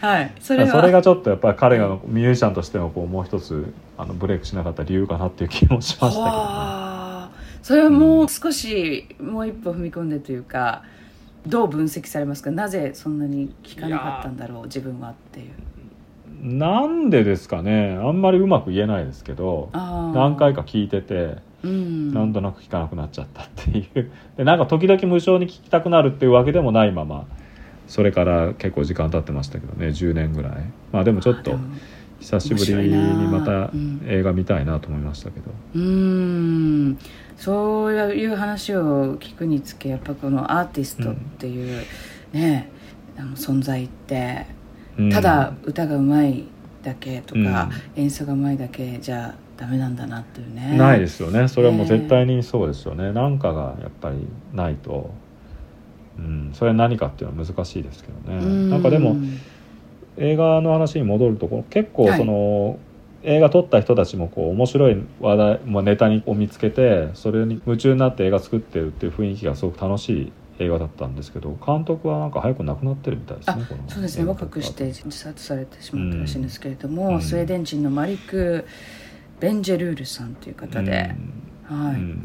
[0.00, 0.32] はい。
[0.40, 0.70] それは。
[0.70, 6.91] それがちょっとやっぱり彼がミュージシャンとしてのこうもう一つあのブレイクしなかった理由かなっていう気もしましたけどね。
[7.62, 10.82] はあそれはもう少しもう一歩踏み込んでというか
[11.46, 12.50] どう分析されますか？
[12.50, 15.48] なぜそんなに聞かなかったんだろう自分はっていう。
[16.56, 17.98] なんでですかね？
[18.00, 22.12] あんまりうまく言えないですけど何回か聞いててうん。
[22.12, 24.10] なんとなく聞かなくなっちゃったっていう。
[24.36, 27.26] でなんか時々無償に聞きたくなるっていうわけでもないまま
[27.86, 30.52] それから結構時間経ってましたけどね10年ぐらい。
[30.92, 31.56] まあでもちょっと
[32.20, 32.96] 久しぶりに
[33.28, 33.70] また
[34.06, 35.50] 映画見たいなと思いましたけど。
[35.74, 35.80] うー
[36.90, 36.98] ん
[37.42, 41.82] そういう話を聞くにつけやっぱこのアーティストっていう、
[42.32, 42.70] ね
[43.18, 44.46] あの存在って
[44.96, 45.10] うん。
[45.10, 46.44] ただ歌がうまい
[46.84, 50.76] だけとか、演奏がうまいだけじゃダメなんだなっていうね。
[50.76, 51.48] ないですよね。
[51.48, 53.12] それはもう絶対にそうですよね。
[53.12, 55.10] なんかがやっぱりないと、
[56.18, 58.38] うん、それは何かっていうのは難しいですけどね。
[58.38, 58.70] うん。
[58.70, 59.16] なんかでも
[60.16, 62.78] 映画の話に戻るところ結構その、
[63.24, 74.24] 映画撮った人たちもこう面白い話題、まあ、ネタにを見つけてそれに夢中になって映画作ってるっていう雰囲気がすごく楽しい映画だったんですけど監督はなんか早く亡くなってるみたいですあねそうですね。
[74.24, 77.22] 若くして自殺されてしまったらしいんですけれども、うん。
[77.22, 78.66] スウェーデン人のマリク・
[79.40, 81.06] ベンジェルールさんという方で、はい。
[81.06, 81.14] うん。
[81.66, 82.24] うん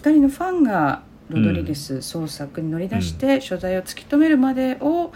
[0.00, 5.12] 2人のファンがロドリゲス創作に乗り出して所在を突き止めるまでを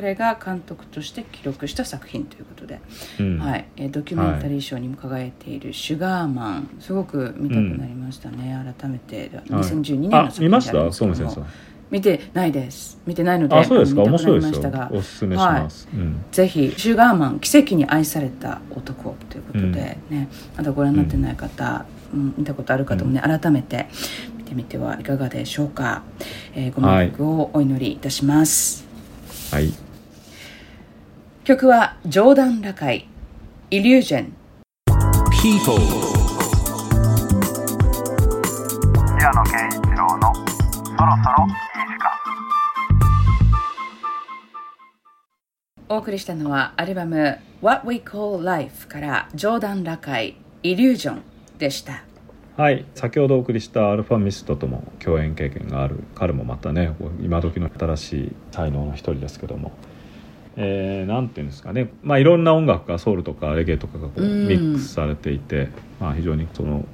[0.00, 2.80] 彼が監督として記録した作品ということで、
[3.18, 3.38] うん。
[3.40, 9.28] はい、えードキュメンタリー賞にも輝いている「シュガーマン」すごく見たくなりましたね、改めて。
[9.48, 10.92] 2012年のあ作品であ見ました？
[10.92, 11.42] そう先生
[11.90, 13.00] 見てないです。
[13.06, 14.02] 見てないのであそうですか？
[14.02, 14.88] 面白いですよ。
[14.92, 16.24] おすすめします、うん。
[16.30, 22.34] ぜひ「シュガーマン奇跡に愛された男」ということでね、まだご覧になってない方、うん。
[22.38, 23.88] 見たことある方もね、改めて
[24.36, 26.02] 見てみてはいかがでしょうか、
[26.54, 28.86] えーご冥福をお祈りいたします、
[29.50, 29.72] はい
[31.48, 33.08] 曲は冗談羅会。
[33.70, 34.34] イリュージョン
[35.40, 35.80] People.
[39.16, 41.54] 平野啓一郎のそろそろいい。
[41.88, 42.10] 時間
[45.88, 51.22] お送りしたのはアルバム What We Call Life から冗談羅会イリュージョン
[51.56, 52.04] でした。
[52.58, 59.72] はい先ほどお送りしたアルファミストとも共演経験がある彼もまたね今時の新しい才能の一人ですけども、
[60.60, 64.48] えーなんていうんですかね、まあ、いろんな音楽がソウルとかレゲエとかがこううん。
[64.48, 65.68] ミックスされていて、
[66.00, 66.84] まあ、非常にその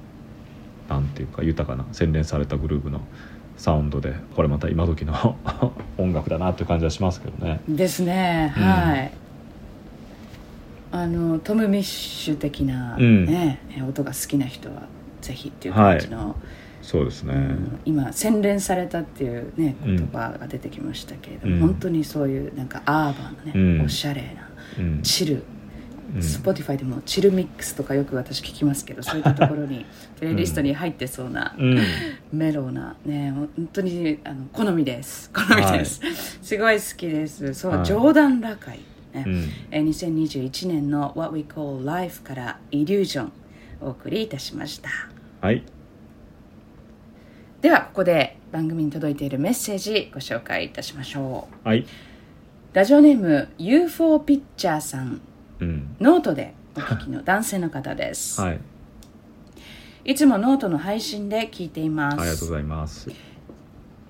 [0.88, 3.00] なんていうか豊かな洗練されたグルーヴの
[3.57, 5.37] サウンドでこれまた今時の
[5.96, 7.61] 音楽だなという感じはしますけどね。
[7.66, 9.11] ですね、うんはい。
[10.92, 13.24] あのトム・ミッシュ的な、うん。
[13.24, 14.83] ね音が好きな人は
[15.22, 16.37] ぜひっていう感じの、
[16.85, 19.97] そうですね、うん今洗練されたっていうねうん。
[19.97, 21.61] 言葉が出てきましたけれども、うん。
[21.61, 23.85] 本当にそういうなんかアーバンなね、うん。
[23.87, 25.03] おしゃれなうん。
[25.03, 25.43] chill、
[26.14, 26.23] うん。
[26.23, 29.87] Spotify でも chill mix とかよく私聞きますけど そういったところに
[30.18, 31.79] プレイリストに入ってそうな、うん。
[32.33, 35.31] メローなね本当にあの好みです。
[35.31, 36.03] 好みです、
[36.42, 37.55] すごい好きです。
[37.55, 37.87] そう、はい。
[37.87, 38.81] ジョーダン・ラカイ
[39.14, 39.49] ね、うん。
[39.70, 43.33] えー2021年の What We Call Life から Illusion
[43.81, 44.90] お送りいたしました。
[45.40, 45.62] はい
[47.64, 51.66] ではここで番組に届いているメッセージご紹介いたしましょう。
[51.66, 51.87] はい、
[52.74, 55.22] ラジオネーム UFO ピッチャーさん。
[55.61, 55.96] うん。
[55.98, 58.61] ノートでお聞きの男性の方です、 はい、
[60.05, 62.20] いつもノートの配信で聞いています。
[62.20, 63.11] ありがとうございます。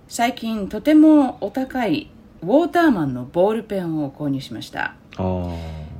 [0.08, 2.10] 最近とてもお高い
[2.42, 4.96] ウォーターマンのボールペンを購入しました。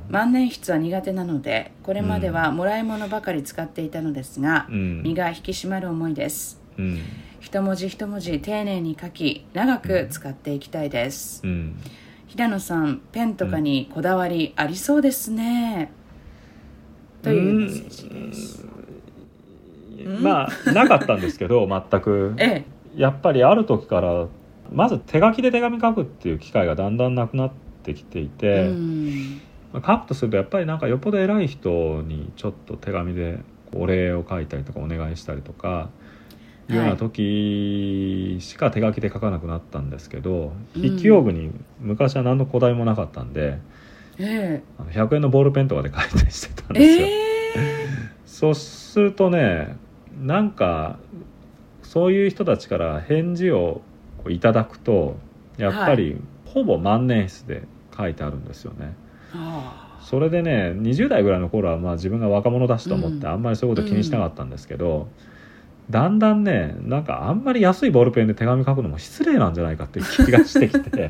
[0.09, 5.03] 万年筆は苦手なのでこれまではもらい物ばかり使っていたのですが、うん。
[5.03, 6.59] 身が引き締まる思いです。
[6.77, 6.99] うん
[7.45, 11.79] 一文字一文字丁寧に書き長く使っていきたいです、うん。
[12.25, 15.91] 平野さんペンとかにこだわりありそうですね、
[17.21, 18.65] というメッセージです、
[20.23, 22.33] まあなかったんですけど 全く。
[22.37, 22.65] え
[22.97, 22.99] え。
[22.99, 24.25] やっぱりある時から
[24.73, 27.51] まず手書きで手紙書くっていう機会がだんだんなくなっ
[27.83, 29.41] てきていて、うん。
[29.71, 33.37] まあ書くとするとやっぱりなんかよっぽど偉い人にちょっと手紙で
[33.71, 35.89] お礼を書いたりとかお願いしたりとか
[36.69, 40.81] いうような時しか手書きで書かなくなったんですけど、うん。
[40.81, 43.59] 筆記用具に昔は何のこだわりもなかったんで
[44.17, 47.07] えあの100円のボールペンとかで書いたりしてたんえですよ。
[47.07, 47.85] え
[48.25, 49.77] そうするとね
[50.21, 50.97] なんか
[51.83, 53.81] そういう人たちから返事を
[54.27, 55.17] いただくと
[55.57, 58.95] やっぱりほぼ万年筆で書いてあるんですよね。
[59.33, 63.27] あそれでね20代ぐらいの頃はまあ自分が若者だしと思ってうん。
[63.27, 65.07] あんまりそういうこと気にしなかったんですけど、
[65.89, 71.09] だんだんねなんかあんまり安いボールペンで手紙書くのも失礼なんじゃないかっていう気がしてきて。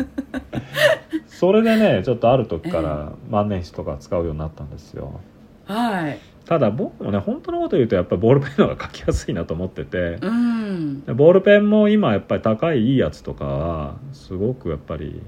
[1.28, 5.20] それでねちょっとある時から万年筆とか使うようになったんですよ。
[5.68, 6.20] あはい。
[6.46, 10.20] ただ僕もね本当のこと言うとやっぱりボールペンの方が書きやすいなと思ってて。
[10.22, 11.04] うん。
[11.06, 15.22] でボールペンも今やっぱり高いいいやつとかはすごくやっぱり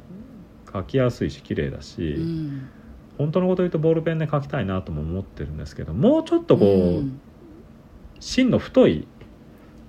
[0.73, 2.69] 書きやすいし綺麗だし、うん。
[3.17, 7.19] 本当のこと言うとボールペンで書きたいなとも思ってるんですけどもうちょっとこう、うん。
[8.19, 9.07] 芯の太い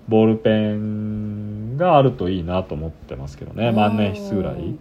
[0.09, 3.73] ボールペンがあるといいなと思ってますけどね。
[3.73, 4.75] 万年筆ぐらい。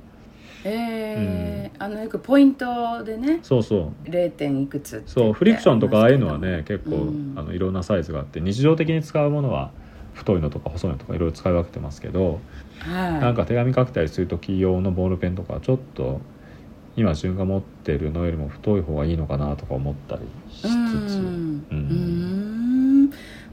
[0.63, 3.39] えーあのよくポイントでね。
[3.43, 4.09] そうそう。
[4.09, 9.71] 0点いくつってそうフリクションとかああいうのはね結構、うんあのいろんなサイズがあって日常的に使うものは
[10.13, 12.39] 太いのとか細いのとかいろいろ使い分けてますけど、
[12.79, 13.11] はい。
[13.19, 16.19] なんか手紙書けたりする時用のボールペンとかはちょっと
[16.95, 21.65] 今自分が持ってるのよりも太い方がいいのかなとか思ったりしつつ、うんうん。
[21.71, 22.36] うん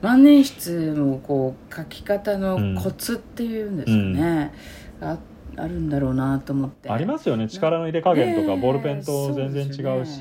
[0.04, 4.52] 万年筆もこう書き方のコツっていうんですかね、
[5.00, 5.16] あ
[5.56, 6.90] あるんだろうなと思って。
[6.90, 7.48] ありますよね。
[7.48, 9.72] 力の入れ加減とかねえボールペンと全然違うし。
[9.72, 10.14] そうです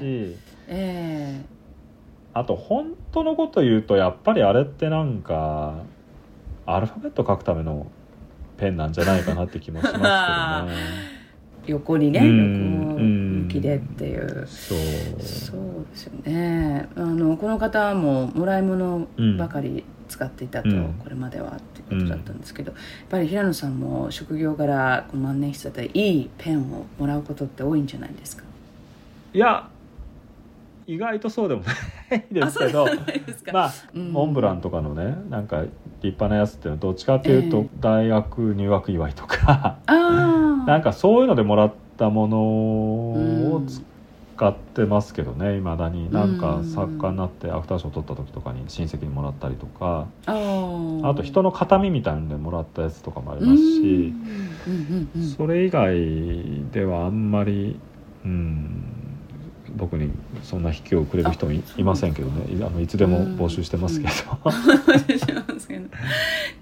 [0.69, 1.41] え
[2.33, 5.83] あと本当のこと言うとやっぱりあれってなんか
[6.65, 7.85] アルファベット書くための
[8.57, 10.07] ペンなんじゃないかなって気もしますけどね。
[11.67, 13.01] え 横にねうん横
[13.43, 14.47] 向きでっていう。
[14.47, 14.77] そう。
[15.21, 16.87] そうですよね。
[16.95, 20.93] あのこの方ももらい物ばかり使っていたと、うん。
[21.03, 28.43] これまではっていうことだったんですけど、やっぱり平野さんも職業柄この万年筆だったりいいペンをもらうことって多いんじゃないですか？
[29.33, 29.67] いや
[30.85, 31.71] 意外とそうでもな
[32.17, 32.85] いですけど
[33.53, 34.11] まあ、うん。
[34.11, 35.71] モンブランとかのねなんか立
[36.03, 43.81] 派なやつっていうのはどっちかっていうとええ大学入学祝いとか、 なんかそういうのでもらったものをつ、
[44.49, 45.57] ってますけどね。
[45.57, 46.65] いまだになんかうん。
[46.65, 50.07] 作家になってアフター賞取った時とかに親戚にもらったりとか。
[50.25, 50.31] あ
[51.15, 54.13] と人の形見みたいのでもらったやつとかもありますし。
[55.37, 57.79] それ以外ではあんまり
[58.25, 58.92] うん
[59.75, 60.11] 僕に
[60.43, 62.53] そんな引きをくれる人もいませんけどね。
[62.53, 64.11] いあのいつでも 募集してますけど、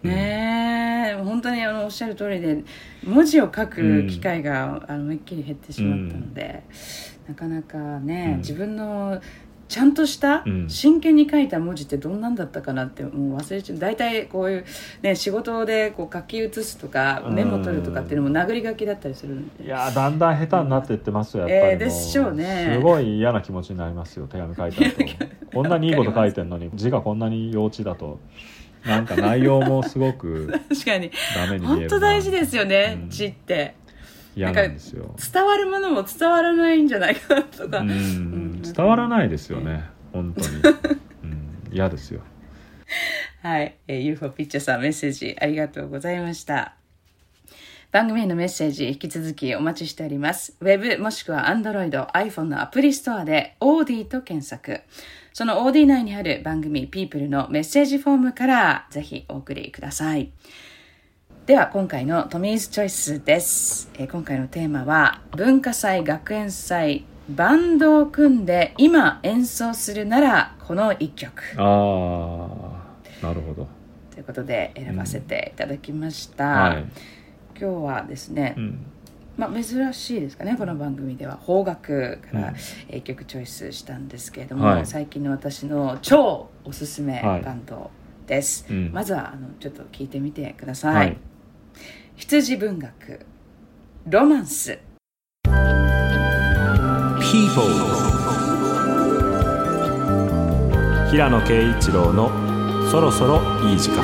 [0.03, 1.21] ねえ。
[1.23, 2.63] 本当にあのおっしゃる通りで
[3.03, 6.63] 文字を書く機会が、あのめっきり減ってしまったので、
[7.27, 8.37] なかなかね、うん。
[8.39, 9.21] 自分の
[9.71, 10.69] ちゃんとした、うん。
[10.69, 13.79] 真剣に書いた文字ってどんなんだったかなってもう忘れちゃう。
[13.79, 14.65] 大体こういう、
[15.01, 17.35] ね、仕事でこう書き写すとかうん。
[17.35, 19.63] メモ取るとかっていうのも殴り書きだったりするんで。
[19.63, 22.73] いやーだんだん下手になっていってますよやっぱりえーでしょうね。
[22.75, 24.95] すごい嫌な気持ちになりますよ手紙書いた後。
[25.55, 28.19] こんなにいいこと書いてんのに字がこんなに幼稚だと。
[28.85, 31.11] なんか内容もすごく 確かに。
[31.33, 31.75] ダメに見えるな。
[31.75, 33.09] 本当大事ですよね、うん。
[33.09, 33.75] 字って。
[34.35, 35.13] 嫌なんですよ。
[35.33, 40.47] 伝わるものも伝わらないんじゃないかなとか、うん伝わらないですよね本当に、
[41.23, 42.21] うん、嫌ですよ
[43.41, 46.75] はい、えー、UFO ピッチャーさんメッセージありがとうございました
[47.91, 50.55] 番組へのメッセージ引き続きお待ちしております。
[50.61, 54.79] ウェブもしくは Android、iPhone のアプリストアで OD と検索。
[55.33, 60.31] その OD 内にある番組 People のメッセージフォームからぜひお送りください。
[61.45, 71.43] では今回のトミーズチョイスです、えー今回のテーマは文化祭学園祭バンドを組んで今演奏するならこの一曲。
[71.57, 72.49] あ
[73.21, 73.67] あなるほど。
[74.11, 76.85] ということで選ばせていただきました、はい、
[77.57, 78.85] 今日はですね、うん、
[79.37, 81.37] まあ、珍しいですかねこの番組では。
[81.45, 82.53] 邦楽から
[82.89, 84.85] 一曲チョイスしたんですけれども、はい。
[84.85, 87.41] 最近の私の超おすすめはい。
[87.41, 87.89] バンド
[88.27, 88.91] です、うん。
[88.91, 91.17] まずはあのちょっと聞いてみてください、はい。
[92.15, 93.25] 羊文学
[94.07, 94.77] ロマンス
[97.31, 97.63] People
[101.09, 102.29] 平野啓一郎の
[102.91, 103.39] そろそろ
[103.69, 104.03] いい時間。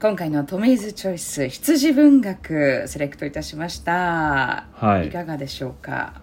[0.00, 5.10] 今回のトミーズチョイス羊文学セレクトいたしました、はい。
[5.10, 6.22] かがでしょうか？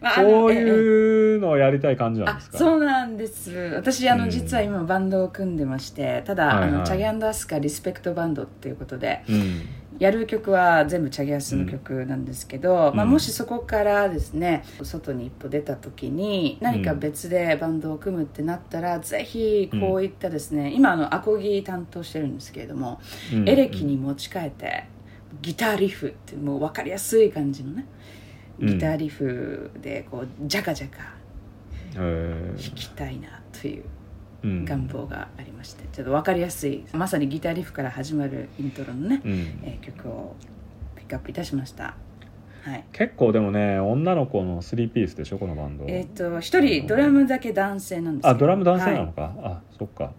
[0.00, 0.58] まああのこうええ。
[0.60, 2.58] いうのをやりたい感じなんあですか？
[2.58, 3.50] そうなんです。
[3.74, 4.30] 私あの、うん。
[4.30, 6.68] 実は今バンドを組んでましてただ、はいはい。
[6.68, 9.62] あのチャギアスカリスペクトバンドっていうことでうん
[9.98, 23.00] やる曲は全部チャギアスの曲なんですけど、まあ、うんもしそこからですね外に一歩出た時に何か別でバンドを組むってなったら、ぜひこういったですね、今あのアコギ担当してるんですけれども、
[23.32, 23.48] うん。
[23.48, 24.84] エレキに持ち替えて
[25.42, 27.86] ギターリフってもう分かりやすい感じのね
[28.60, 28.66] うん。
[28.68, 31.18] ギターリフでこうジャカジャカ
[31.96, 33.84] え弾きたいなという
[34.44, 39.32] 願望がありましてちょっと分かりやすいまさにギターリフから始まるイントロのね、うん。
[39.64, 40.36] えー曲を
[40.96, 41.94] ピックアップいたしました。
[42.62, 42.84] はい。
[42.92, 45.84] 結構でもね女の子の3ピースでしょこのバンド。
[45.88, 49.06] えっ、と一人ドラムだけ男性なんですあドラム男性なはい。
[49.06, 50.12] のか、あそっか。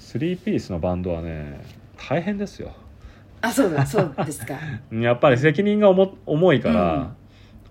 [0.00, 1.64] 3ピースのバンドはね
[1.96, 2.72] 大変ですよ。
[3.40, 4.54] あそうだそうですか。
[4.92, 7.08] やっぱり責任が重重いから、うん。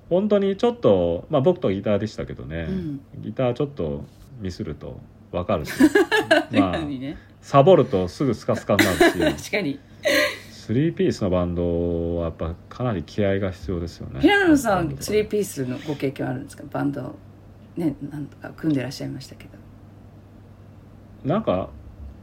[0.09, 3.01] 本当にちょっと、まあ、僕とギターでしたけどね、うん。
[3.19, 4.03] ギターちょっと
[4.41, 4.99] ミスると
[5.31, 5.71] 分かるし。
[6.51, 7.17] まあね。
[7.41, 9.47] サボるとすぐスカスカになるし。
[9.49, 9.79] 確かに。
[10.51, 14.21] 3ピースのバンドはやっぱかなり気合が必要ですよね。
[14.21, 15.11] 平野さんバンドとか。
[15.11, 16.63] 3ピースのご経験あるんですか？
[16.71, 17.15] バンド
[17.75, 19.51] ねなんとか組んでらっしゃいましたけど。
[21.23, 21.69] なんか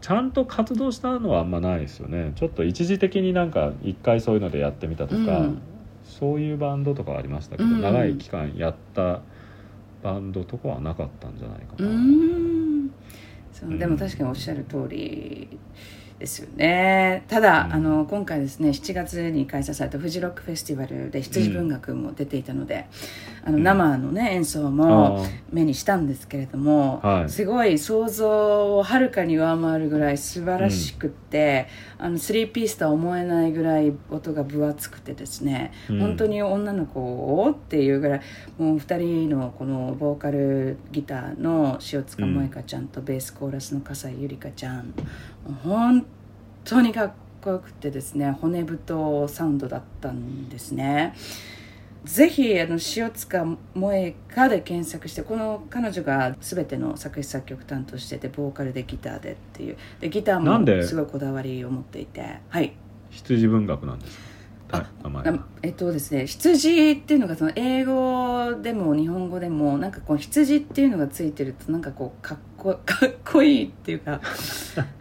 [0.00, 2.32] ちゃんと活動したのはあんまないですよね。
[2.36, 5.58] ちょっと一時的になんか一回そういうのでやってみたとか、うん。
[6.04, 7.82] そういうバンドとかはありましたけど、うん。
[7.82, 9.20] 長い期間やった
[10.02, 12.67] バンドとかはなかったんじゃないかな、ん
[13.52, 13.78] そううん。
[13.78, 15.58] でも確かにおっしゃる通り
[16.18, 17.24] ですよね。
[17.28, 17.72] ただ、うん。
[17.72, 22.86] あの今回ですね7月に開催されたフジロックフェスティバルで羊文学も出ていたので、
[23.48, 27.30] あのうん生のね演奏も目にしたんですけれども、はい。
[27.30, 36.00] すごい想像をはるかに上回るぐらい素晴らしくって、あの3ピースとは思えないぐらい音が分厚くてですね、うん。
[36.00, 38.20] 本当に女の子をっていうぐらい
[38.58, 44.92] もう2人のこのボーカルギターの塩塚萌香ちゃんとベースコーラスの笠井ゆりかちゃん
[45.64, 46.04] 本
[46.64, 51.14] 当にかっこよくてですね骨太サウンドだったんですね。
[52.04, 53.44] ぜひあの塩塚
[53.74, 59.76] 萌香で検索してこの彼女が全ての作詞作曲担当しててボーカルでギターでっていう。
[60.00, 62.38] でギターもすごいこだわりを持っていて。
[62.48, 62.72] はい
[63.10, 64.18] 羊文学なんです
[64.68, 64.86] か？
[65.02, 65.34] 名前は。
[65.34, 74.20] あえっとですね羊っていうのがその英語でも日本語でもなんかこう羊っていうのがついてるとなんかこうかっこ かっこいいっていうか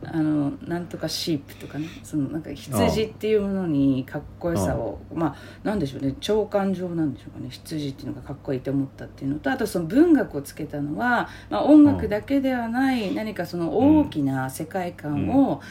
[0.04, 15.62] あのなんとかシープとかねそのなんか羊っていうものにかっこよさをまあなんでしょうね長官上なんでしょうかね羊っていうのがかっこいいと思ったっていうのとあとその文学をつけたのは、まあ、音楽だけではない何かその大きな世界観を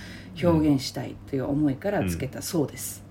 [0.42, 3.05] 表現したいという思いからつけたそうです。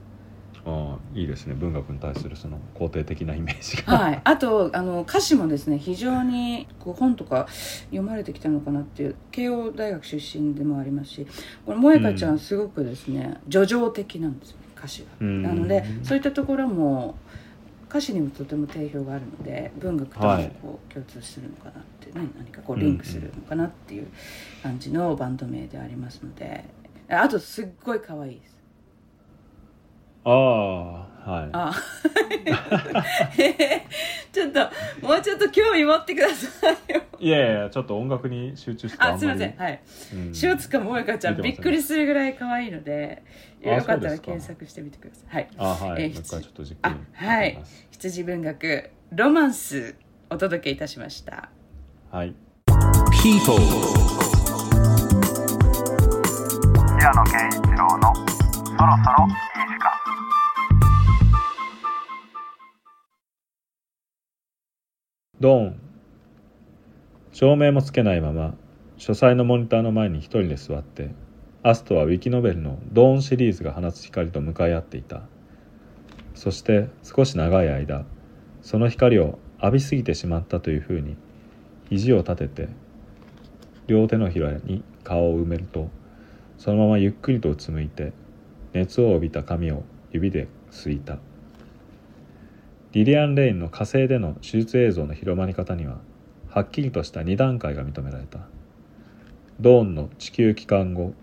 [0.65, 1.53] ああいいですね。
[1.53, 7.47] 文学に対するその肯定的なイメージが、はい、あとあの歌詞もですね非常にこう本とか
[7.85, 11.27] 読まれてきたのかなっていう慶応大学出身でもありますし
[11.65, 15.07] これ萌香ちゃんすごくですね叙情的なんですよね歌詞が。
[15.21, 15.43] うん。
[15.43, 17.15] なのでそういったところも
[17.87, 24.07] 歌詞にもとても定評があるので文学ともはいこう共通するのかなってね、何かこうリンクするのかなっていう
[24.63, 26.63] 感じのバンド名でありますので
[27.09, 28.55] あとすっごい可愛いです。
[30.25, 31.73] ああはいあ
[34.31, 34.59] ちょっと
[35.05, 37.01] もうちょっと興味持ってくださいよ。
[37.19, 39.55] いやいやちょっと音楽に集中してあ、すいません。
[39.55, 39.81] はい。
[40.13, 43.23] うん塩塚萌香ちゃん、びっくりするぐらい可愛いので、
[43.65, 45.33] あよかったら検索してみてください。
[45.33, 45.49] はい。
[45.57, 47.63] あはい、えーもう一回ちょっとじっくあり、はい。
[47.91, 49.95] 羊文学、ロマンス、
[50.29, 51.49] お届けいたしました。
[52.11, 52.33] はい
[53.23, 53.57] People,
[56.99, 59.54] 平野啓一郎のそろそろ
[65.41, 65.75] ドン。
[67.33, 68.55] 照明もつけないまま
[68.95, 71.09] 書斎のモニターの前に一人で座って
[71.61, 75.23] アストはウィキノベルの「ドーン」シリーズが放つ光と向かい合っていた。
[76.35, 78.05] そして少し長い間
[78.61, 81.17] その光を浴びすぎてしまったというふうに
[81.89, 82.69] 肘を立てて
[83.87, 85.89] 両手のひらに顔を埋めると
[86.57, 88.13] そのままゆっくりとうつむいて
[88.71, 89.83] 熱を帯びた髪を
[90.13, 91.17] 指ですいた。
[92.95, 95.99] リリアン・レインの火星での手術映像の広まり方には
[96.47, 98.39] はっきりとした2段階が認められた。
[99.59, 101.13] ドーンの地球帰還後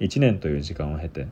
[0.00, 1.28] 1年という時間を経て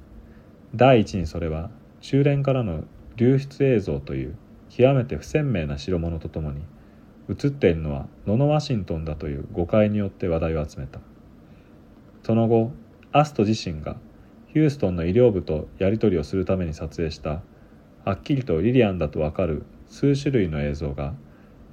[0.74, 1.70] 第一にそれは
[2.02, 2.84] 中連からの
[3.16, 4.36] 流出映像という
[4.68, 6.60] 極めて不鮮明な代物とともに
[7.30, 11.00] 映っているのはノノ・ワシントンだという誤解によって話題を集めた。
[12.24, 12.72] その後
[13.10, 13.96] アスト自身が
[14.52, 17.40] ヒューストンの医療部とやり取りをするために撮影した
[18.04, 21.14] はっきりとリリアンだとわかる数種類の映像が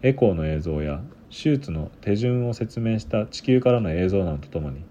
[0.01, 4.84] エコーの映像や手術の手順を説明した地球からの映像などとともに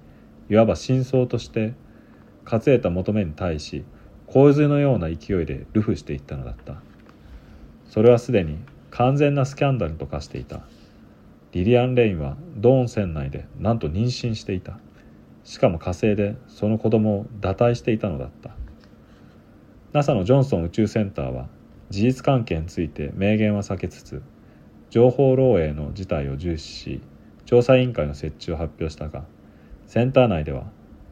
[0.51, 1.75] いわば真相として
[2.45, 3.85] 勝えた求めに対し
[4.27, 6.77] 洪水のような勢いで流布していったのだった。
[7.89, 8.59] それはすでに
[8.91, 10.63] 完全なスキャンダルと化していた。
[11.53, 14.79] リリアン・レインはドーン船内でなんと妊娠していた。
[15.45, 18.51] しかも火星でその子供を堕胎していたのだった。
[19.93, 21.47] NASA のジョンソン宇宙センターは
[21.91, 24.23] 事実関係について明言は避けつつ
[24.91, 27.01] 情報漏洩の事態を重視し
[27.47, 29.25] 調査委員会の設置を発表したが
[29.87, 30.65] センター内では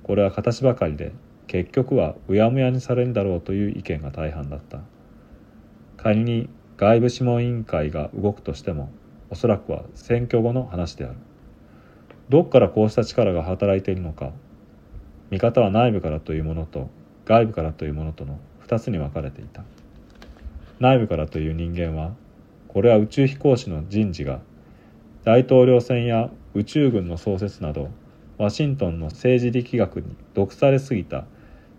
[0.02, 1.12] これは形ばかりで
[1.46, 4.80] 結局はうやむやにされるだろうという意見が大半だった。
[5.98, 6.48] 仮に
[6.78, 8.90] 外部諮問委員会が動くとしても
[9.28, 11.16] おそらくは選挙後の話である。
[12.28, 14.32] どこからこうした力が働いているのか
[15.28, 16.88] 見方は内部からというものと
[17.26, 19.62] 外部からというものとの2つに分かれていた。
[20.82, 22.10] 内部からという人間は
[22.66, 24.40] これは宇宙飛行士の人事が
[25.22, 27.88] 大統領選や宇宙軍の創設など
[28.36, 31.24] ワシントンの政治力学に毒されすぎた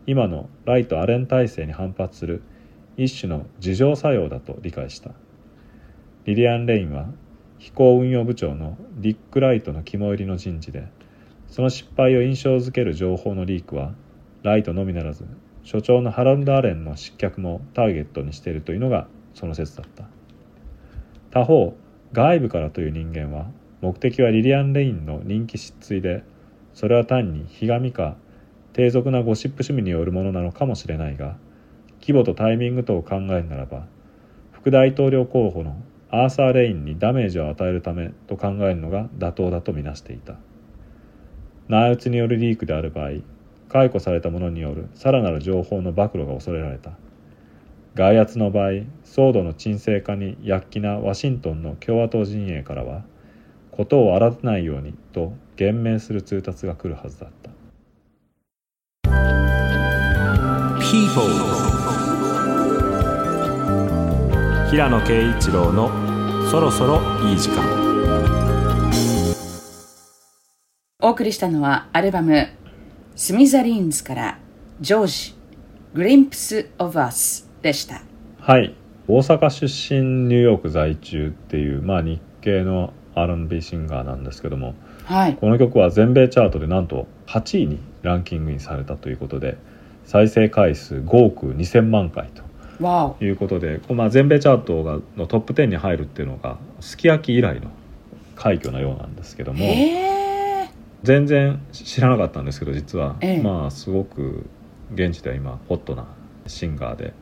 [0.07, 2.43] 今のライト・アレン体制に反発する
[2.95, 5.11] 一種の自浄作用だと理解した。
[6.23, 7.07] リリアン・レインは
[7.59, 10.87] 飛行運用部長のディック・ライトの肝入りの人事で
[11.49, 13.93] その失敗を印象づける情報のリークは
[14.43, 15.25] ライトのみならず
[15.63, 20.05] 所長のハランド・アレンの失脚もターゲットにしているというのがその説だった。
[21.31, 21.75] 他方
[22.11, 23.47] 外部からという人間は
[23.81, 26.23] 目的はリリアン・レインの人気失墜で
[26.73, 28.15] それは単にひがみか
[28.73, 31.35] 低俗なゴシップ趣味によるものなのかもしれないが
[32.01, 33.85] 規模とタイミングとを考えるならば
[34.51, 35.75] 副大統領候補の
[36.09, 40.35] アーサー・レインにダメージを与えるためと考えるのが妥当だとみなしていた。
[41.67, 43.09] 内打ちによるリークである場合
[43.73, 46.91] 解雇された者によるさらなる情報の暴露が恐れられた。
[47.95, 48.69] 外圧の場合
[49.03, 53.03] 騒動の沈静化に躍起なワシントンの共和党陣営からは
[53.71, 57.49] 事を荒立てないようにと言明する通達が来るはずだった。
[60.79, 61.23] People,
[64.69, 65.89] 平野啓一郎の
[66.49, 67.63] そろそろいい時間。
[71.01, 72.47] お送りしたのはアルバム
[73.15, 74.37] 「スミザリーンズ」から
[74.81, 75.35] 「ジョージ
[75.93, 78.01] Glimpse of Us」でした。
[78.39, 78.73] はい。
[79.07, 84.75] 大阪出身ニューヨーク在中っていう、まあ、日系の R&B シンガーなんですけども。
[85.03, 85.35] はい。
[85.35, 89.57] この曲は全米チャートでなんと8位にランキングインされたということで
[90.05, 92.29] 再生回数5億2000万回
[92.79, 97.69] わということで、まあ、全米チャートがのトップ10に入るっていうのがすき焼き以来の
[98.35, 99.65] 快挙なようなんですけどおも
[101.03, 103.41] 全然知らなかったんですけど実は、ええ。
[103.41, 104.45] まあすごく
[104.93, 106.05] 現地では今ホットな
[106.47, 107.13] シンガーで。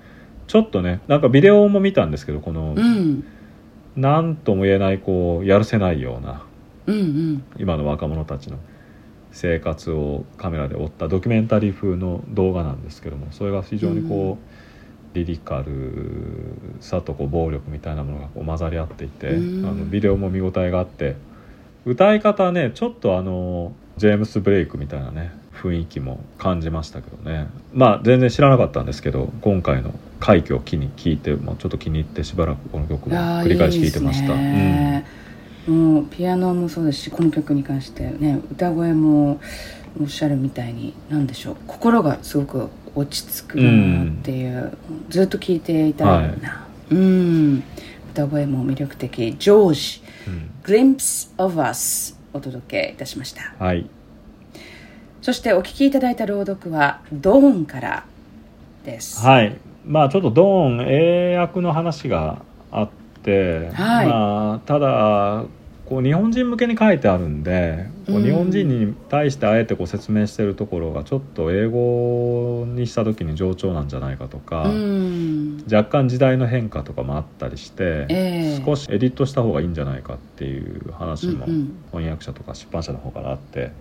[0.47, 3.23] ちょっとねなんかビデオも見たんですけどこのうん。
[3.95, 6.43] 何とも言えないこうやるせないような
[6.87, 7.43] うんうん。
[7.57, 8.57] 今の若者たちの
[9.31, 14.37] 生活をカメラで追ったドキュメンタリー風の動画なんですけどもそれが非常にこ
[15.13, 19.65] う、リリカルさとこう暴力みたいなものがこう混ざり合っていて、うん。
[19.65, 21.15] あのビデオも見応えがあって
[21.85, 27.47] 歌い方はねちょっとあのジェームス・ブレイクみたいなね雰囲気も感じましたけどね。
[27.73, 34.33] まあ全然知らなかったんですけど今回の快挙を機に聴いて、まあ、ちょっと気に入ってしばらくこの曲も繰り返し聴いてました。
[35.71, 39.39] もうピアノもそうですしこの曲に関してね歌声も
[40.01, 41.57] おっしゃるみたいに何でしょう。
[41.67, 44.77] 心がすごく落ち着くなっていう、
[45.09, 47.63] ずっと聴いていたいな、うん。
[48.11, 49.35] 歌声も魅力的。
[49.37, 50.00] ジョージうん
[50.63, 53.53] 「Glimpse of Us」お届けいたしました。
[53.59, 53.89] はい。
[55.21, 58.05] そしてお聴きいただいた朗読は「ドーン」から
[58.85, 59.25] です。
[59.25, 59.55] はい。
[59.85, 62.41] まあちょっとドーン英訳の話が
[62.71, 62.89] あっ
[63.23, 64.07] て、はい。
[64.07, 65.43] まあただ
[65.91, 68.23] こう日本人向けに書いてあるんで、こううん。
[68.23, 75.65] 日本人に対してあえてこう説明してるところがちょっと英語にした時に冗長なんじゃないかとか、うん。
[75.69, 78.63] 若干時代の変化とかもあったりして、ええ。
[78.65, 81.45] 少しエディットした方がいいんじゃないかっていう話も
[81.91, 83.73] 翻訳者とか出版社の方からあって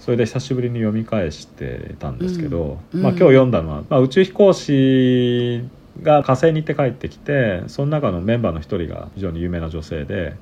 [0.00, 3.02] それで久しぶりに読み返してたんですけど、うん。
[3.02, 5.62] まあ、今日読んだのは、まあ、宇宙飛行士
[6.02, 10.34] が火星に行って帰ってきてその中のメンバーの一人が非常に有名な女性で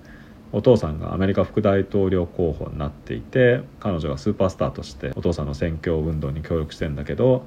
[0.52, 7.44] お父さんがアメリカ副大統領候補になっていて彼女がスーパースターとしてお父さんの選挙運動に協力してんだけど、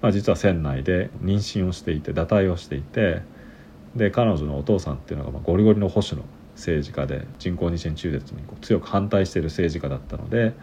[0.00, 3.22] まあ、実は船内で妊娠をしていて堕胎をしていて
[3.96, 6.22] で彼女のお父さんっていうのがまあゴリゴリの保守の
[6.54, 10.54] 政治家で人工妊娠中絶にこう強く反対している政治家だったので、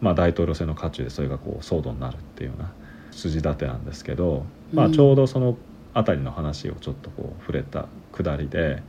[0.00, 2.72] まあ、大統領選の渦中でそれがこう騒動になるっていうような
[3.12, 5.56] 筋立てなんですけど、まあ、うんちょうどその
[5.94, 8.82] 辺りの話をちょっとこう触れたくだりで。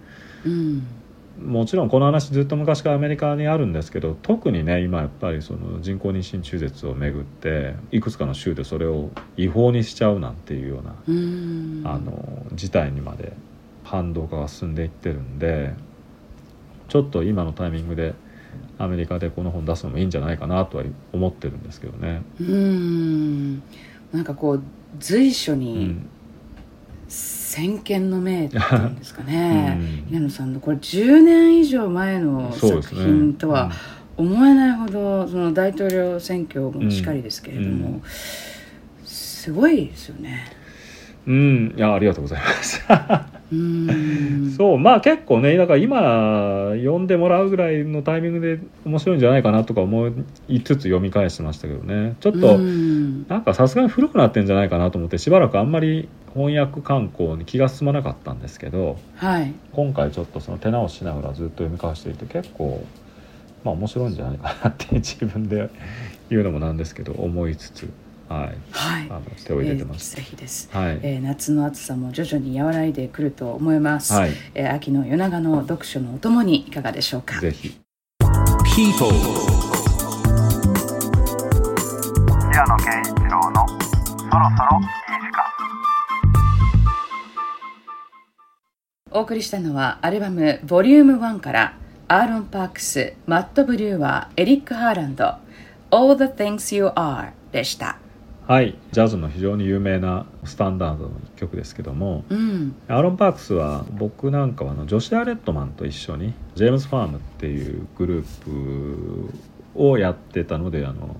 [0.45, 1.00] うん
[1.43, 11.81] もちろんこの話ずっと昔からアメリカにあるんですけど特にね今やっぱりその人工妊娠中絶をめぐっていくつかの州でそれを違法にしちゃうなんていうようなうん。
[11.85, 13.33] あの事態にまで
[13.83, 15.73] 反動化が進んでいってるんで
[16.87, 18.13] ちょっと今のタイミングで
[18.77, 20.83] アメリカでこの本出すのもいいんじゃないかなとは
[21.13, 22.21] 思ってるんですけどね。
[22.39, 23.63] うん。
[24.11, 24.63] なんかこう
[24.99, 26.09] 随所うにん
[27.51, 29.77] 先見の明っていうんですかね、
[30.09, 30.15] うん。
[30.15, 33.69] 稲野さんのこれ10年以上前の作品とは
[34.15, 38.01] 思えないほどその大統領選挙もしかりですけれども、うん。
[39.03, 40.45] すごいですよね。
[41.27, 41.39] うん、う
[41.73, 41.73] ん。
[41.77, 42.81] いやありがとうございます。
[43.51, 44.53] うん。
[44.55, 50.07] そうまあ結構ねだから今読んでもらうぐらいのタイミングで面白いんじゃないかなとか思
[50.47, 52.15] いつつ読み返してましたけどね。
[52.21, 53.27] ちょっとうん。
[53.27, 59.53] なんかさすがに古くなってんじゃないかなと思ってしばらくあんまり翻訳観光に気が進まなかったんですけどはい。
[59.73, 62.85] 今回ちょっとその手直ししながらずっと読み返していて結構
[63.63, 65.69] まあ面白いんじゃないかなって自分で
[66.29, 67.89] 言うのもなんですけど思いつつ
[68.31, 68.57] はい。
[68.71, 69.07] はい。
[69.09, 70.15] あの手を入れてます。
[70.17, 74.31] えーぜひです、はい、えー夏の暑さも徐々に和らいでくると思います、はい。
[74.55, 77.39] えー秋の夜長の読書のお供にいかがでしょうか？
[77.39, 77.77] ぜひ。
[78.73, 79.11] People.
[82.51, 84.87] 平野啓一郎のそろそろいい
[85.19, 85.43] 時間
[89.11, 91.73] お送りしたのはアルバム「ボリューム1から
[92.07, 95.35] アーロン・パークスマット・ブリューワーエリック・ハーランド
[95.91, 97.97] 「All the Things You Are」でした
[98.47, 102.75] はいジャズの非常に有名なスタンダードの一曲ですけどもうん。
[102.87, 109.33] アーロン・パークスは僕なんかはあのジョシュ・アレットマンと一緒にジェームズ・ファームっていうグループ
[109.75, 111.15] をやってたのであの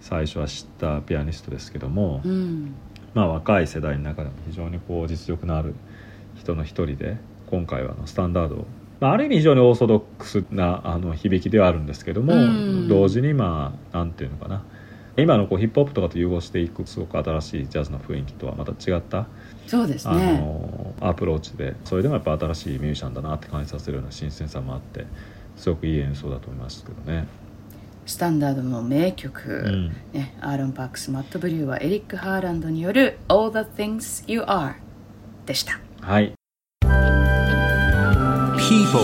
[0.00, 2.74] 最初は知ったピアニストですけども、うん。
[3.12, 5.74] まあ、若い世代の中でも非常にこう実力のある
[6.36, 7.16] 人の一人で
[7.50, 8.66] 今回はあのスタンダードを、
[9.00, 12.88] まあ、ある意味非常にオーソドックスなあの響きではあるんですけども、うん。
[12.88, 14.62] 同時にまあなんていうのかな
[15.18, 19.26] 今のこうヒップホップとかと融合していくすごく新しいジャズの雰囲気とはまた違ったあ
[19.66, 25.06] そうですねのアプローチでそれでもやっぱ新しいミュージシャンだなって感じさせるような新鮮さもあって
[25.56, 27.26] すごくいい演奏だと思いますけどね。
[28.04, 34.74] スタンダードの名曲、うんね、アーロン・パークスマット・ブリューはエリック・ハーランドによる「All the Things You Are」
[35.44, 36.32] でしたはい
[38.56, 39.00] People.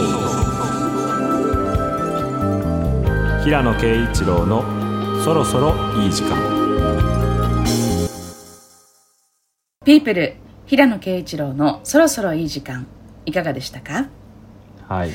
[3.45, 4.82] 平野啓一郎の
[5.23, 6.37] そろそろいい時間。
[9.85, 10.35] ピープル
[10.67, 12.87] 平野啓一郎のそろそろいい時間
[13.25, 14.09] いかがでしたか？
[14.89, 15.11] はい。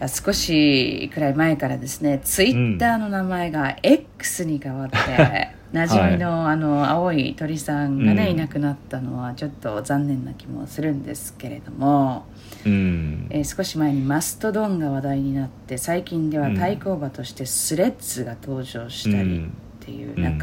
[0.00, 4.96] あ少しくらい前からですねツイッターの名前が X に変わって、
[5.72, 8.30] 馴染みの,、あの青い鳥さんがね、うん。
[8.32, 12.26] いなくなったのはちょっと残念な気もするんですけれども、
[12.66, 13.26] うん。
[13.30, 20.38] えー少し前にマストドンが話題になって最近では対抗馬としてスレッズが登場したりっていう、うん。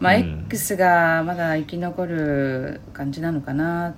[0.00, 0.44] まあ、うん。
[0.46, 3.96] X がまだ生き残る感じなのかなと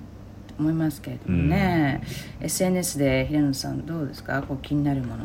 [0.57, 2.01] 思いますけれどもね、
[2.39, 4.41] SNS で平野さんどうですか？
[4.41, 5.23] こう気になるもの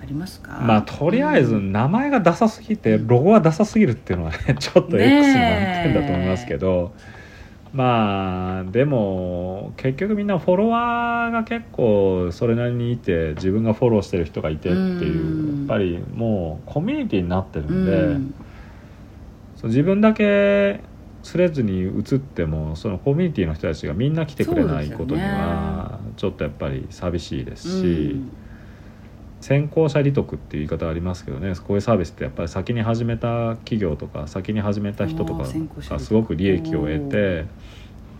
[0.00, 0.60] ありますか？
[0.62, 6.92] まあとりあえず名前がダサすぎてロゴがダサすぎるっていうのはねちょっと X の難点だと思いますけど、
[7.72, 17.84] まあでも結局みんなフォロワーが結構それなりにいて自分がフォローしてる人がいてっていううんやっぱりもうコミュニティになってるうん。
[17.84, 20.80] で、う自分だけ
[21.22, 28.20] スレッズに移ってもそのコミュニティの人たちがみんな来てくれないことにはちょっとやっぱり寂しいですし。
[29.40, 31.54] 先行者利得っていう言い方ありますけどね。
[31.54, 37.46] こういうサービスってやっぱり先に始めた企業とか先に始めた人とかがすごく利益を得て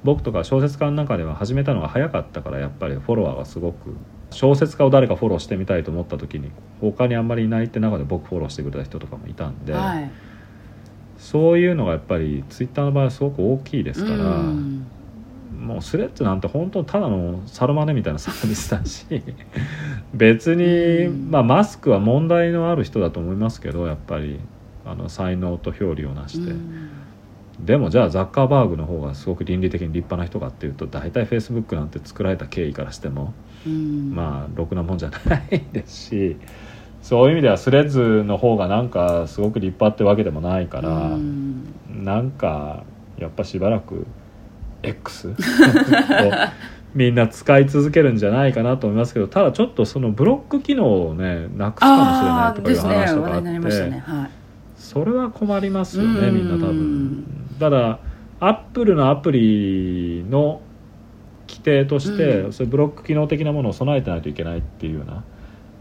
[0.05, 3.97] 僕とか小説家の中では始めたのが早かったからやっぱりフォロワーがすごく
[4.31, 6.51] 小説家を誰かフォローしてみたいと思った時に
[6.81, 10.11] 他にあんまりいないって中で僕フォローしてくれた人とかもいたんで、はい。
[11.19, 14.17] そういうのがやっぱりツイッターの場合はすごく大きいですから。
[14.17, 14.87] うん
[15.59, 19.07] もうスレッズなんて本当ただのサロマネみたいなサービスだし
[20.15, 20.65] 別に、
[21.07, 21.31] うん。
[21.31, 24.39] まあ、マスクは問題のある人だと思いますけどやっぱり
[24.87, 26.89] あの才能と表裏をなして、うん。
[27.61, 33.35] でもじゃあザッカーバーグの方がすごく倫理的に立派な人かっていうと大体フェイスブックなんて作られた経緯からしても、
[33.67, 34.15] うん。
[34.15, 36.37] まあろくなもんじゃないですし
[37.03, 40.91] そういう意味ではスレッズの方がなんかすごく立派ってわけでもないから。
[40.91, 41.75] うん。
[42.05, 42.85] なんか
[43.19, 44.07] やっぱしばらく
[44.83, 45.35] X を
[46.95, 54.31] みんな使い続けるんじゃないかなと思いますけどただちょっとそのブロック機能をねなくすかもしれないとかいう話とかあってねはい
[54.77, 57.25] それは困りますよねうんみんな多分。
[57.61, 57.99] ただ
[58.41, 60.63] アップルのアプリの
[61.49, 62.53] 規定として、うん。
[62.53, 65.25] そういうブロック機能的なものを備えてないといけないっていうような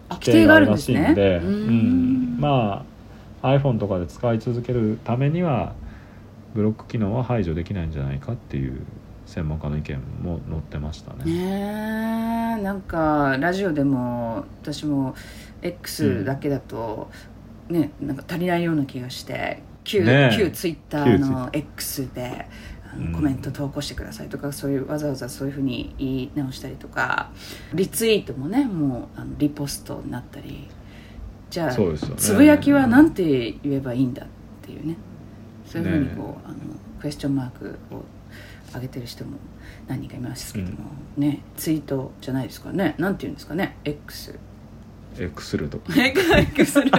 [0.09, 2.37] あ規定があるらしいんで、ううん。
[2.37, 2.39] ん。
[2.39, 2.85] ま
[3.41, 5.73] あ iPhone とかで使い続けるためには
[6.57, 8.81] ブロック機能は排除できないんじゃないかっていう
[9.27, 11.25] 専門家の意見も載ってましたね。
[11.25, 15.13] ねえなんかラジオでも私も
[15.61, 17.11] X だけだと、
[17.69, 20.35] ねなんか足りないような気がして旧,、ねえ。
[20.35, 22.47] 旧ツイッターの X で
[23.13, 27.29] コメント投稿してくださいとか、そういうわざわざそういうふうに言い直したりとか
[27.71, 30.67] リツイートもねもうあのリポストになったり
[31.51, 31.97] じゃあ、ね。
[32.17, 34.27] つぶやきはなんて言えばいいんだっ
[34.63, 34.97] ていうね
[35.68, 36.57] そういうふうにこう、あの
[36.99, 38.03] クエスチョンマークを
[38.74, 39.38] 上げてる人も
[39.88, 40.78] 何人かいますけども、
[41.18, 42.95] ねツイートじゃないですかね。
[42.97, 44.38] なんて言うんですかね？X
[45.20, 45.80] X ルと。
[45.80, 46.91] か X る。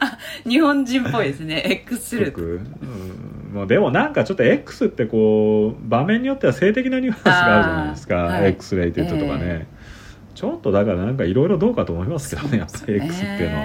[0.00, 1.62] あ日本人っぽいですね。
[1.64, 8.50] X るよく、うん、もうでもなんかちょっと X ってこう場面によっては性的なニュアンスがあるじゃないですか、はい。
[8.50, 9.66] X レイテッドとかね、え
[10.34, 13.62] ちょっとだからなんかいろいろどうかと思いますけどねやっぱり X っていうのは。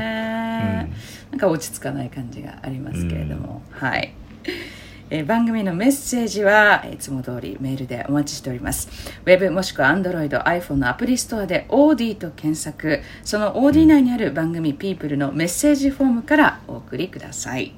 [0.60, 0.88] は、
[1.32, 4.14] なんか落ち着かない感じがありますけれども、はい、
[5.12, 8.90] えー番組のメッセージはえーいつも通りメールでお待ちしております。
[9.26, 13.02] ウェブもしくは Android、iPhone のアプリストアで OD と検索。
[13.24, 17.74] その OD 内にある番組 People のメッセージフォームからお送りください。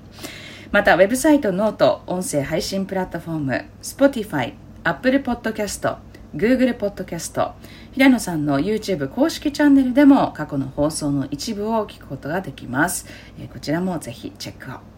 [0.72, 4.54] またウェブサイトノート音声配信プラットフォーム Spotify、
[4.84, 5.98] Apple Podcast、
[6.34, 7.52] Google Podcast
[7.92, 13.06] 平野さんの YouTube 公式チャンネルでも過去の放送の一部を聞くことができます、
[13.38, 14.91] えーこちらもぜひチェックを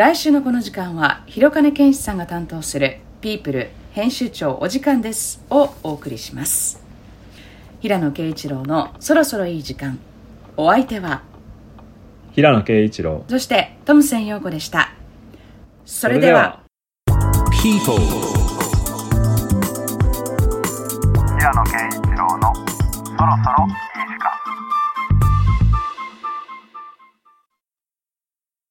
[0.00, 6.82] 来週のこの時間は広金健志さんが担当する「ピープル編集長お時間です」をお送りします。
[7.80, 9.98] 平野啓一郎のそろそろいい時間。
[10.56, 11.20] お相手は
[12.32, 13.26] 平野啓一郎。
[13.28, 14.90] そしてトムセン陽子でした。
[15.84, 16.60] それでは。
[17.62, 18.00] People
[21.38, 23.89] 平野啓一郎のそろそろ